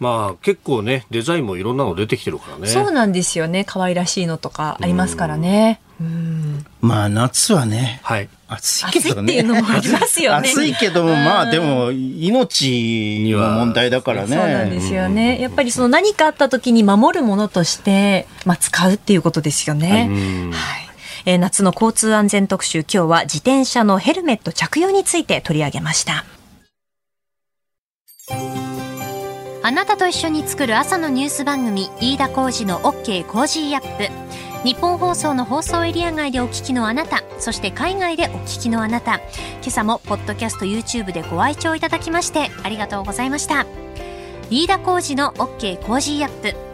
[0.00, 2.66] まあ結構ねデザインもいろんなの出てきてるからね。
[2.66, 3.64] そうなんですよね。
[3.64, 5.80] 可愛らしいのとかありますからね。
[6.80, 9.32] まあ夏はね、はい、暑いけどね。
[9.38, 10.50] 暑いっていうのもありますよね。
[10.50, 14.36] 暑いけども、まあでも命には問題だからね。
[14.36, 15.40] そうなんですよね。
[15.40, 20.10] やっぱりその何かあった時に守るものとして、まあ使うっていうことですよね。
[20.52, 20.93] はい
[21.26, 26.24] えー、夏の交通安全特集今日は自転車のヘルメット着用について取り上げました。
[29.62, 34.12] あなたと一緒に作る朝のニュース番組飯田浩司の OK Cozy up。
[34.62, 39.16] ニッポン放送の放送エリア外でお聞きのあなたそして海外でお聞きのあなた。
[39.16, 43.64] 今朝もポッドキャスト YouTube でご愛聴いただきましてありがとうございました。
[44.50, 46.73] 飯田浩司の OK Cozy up。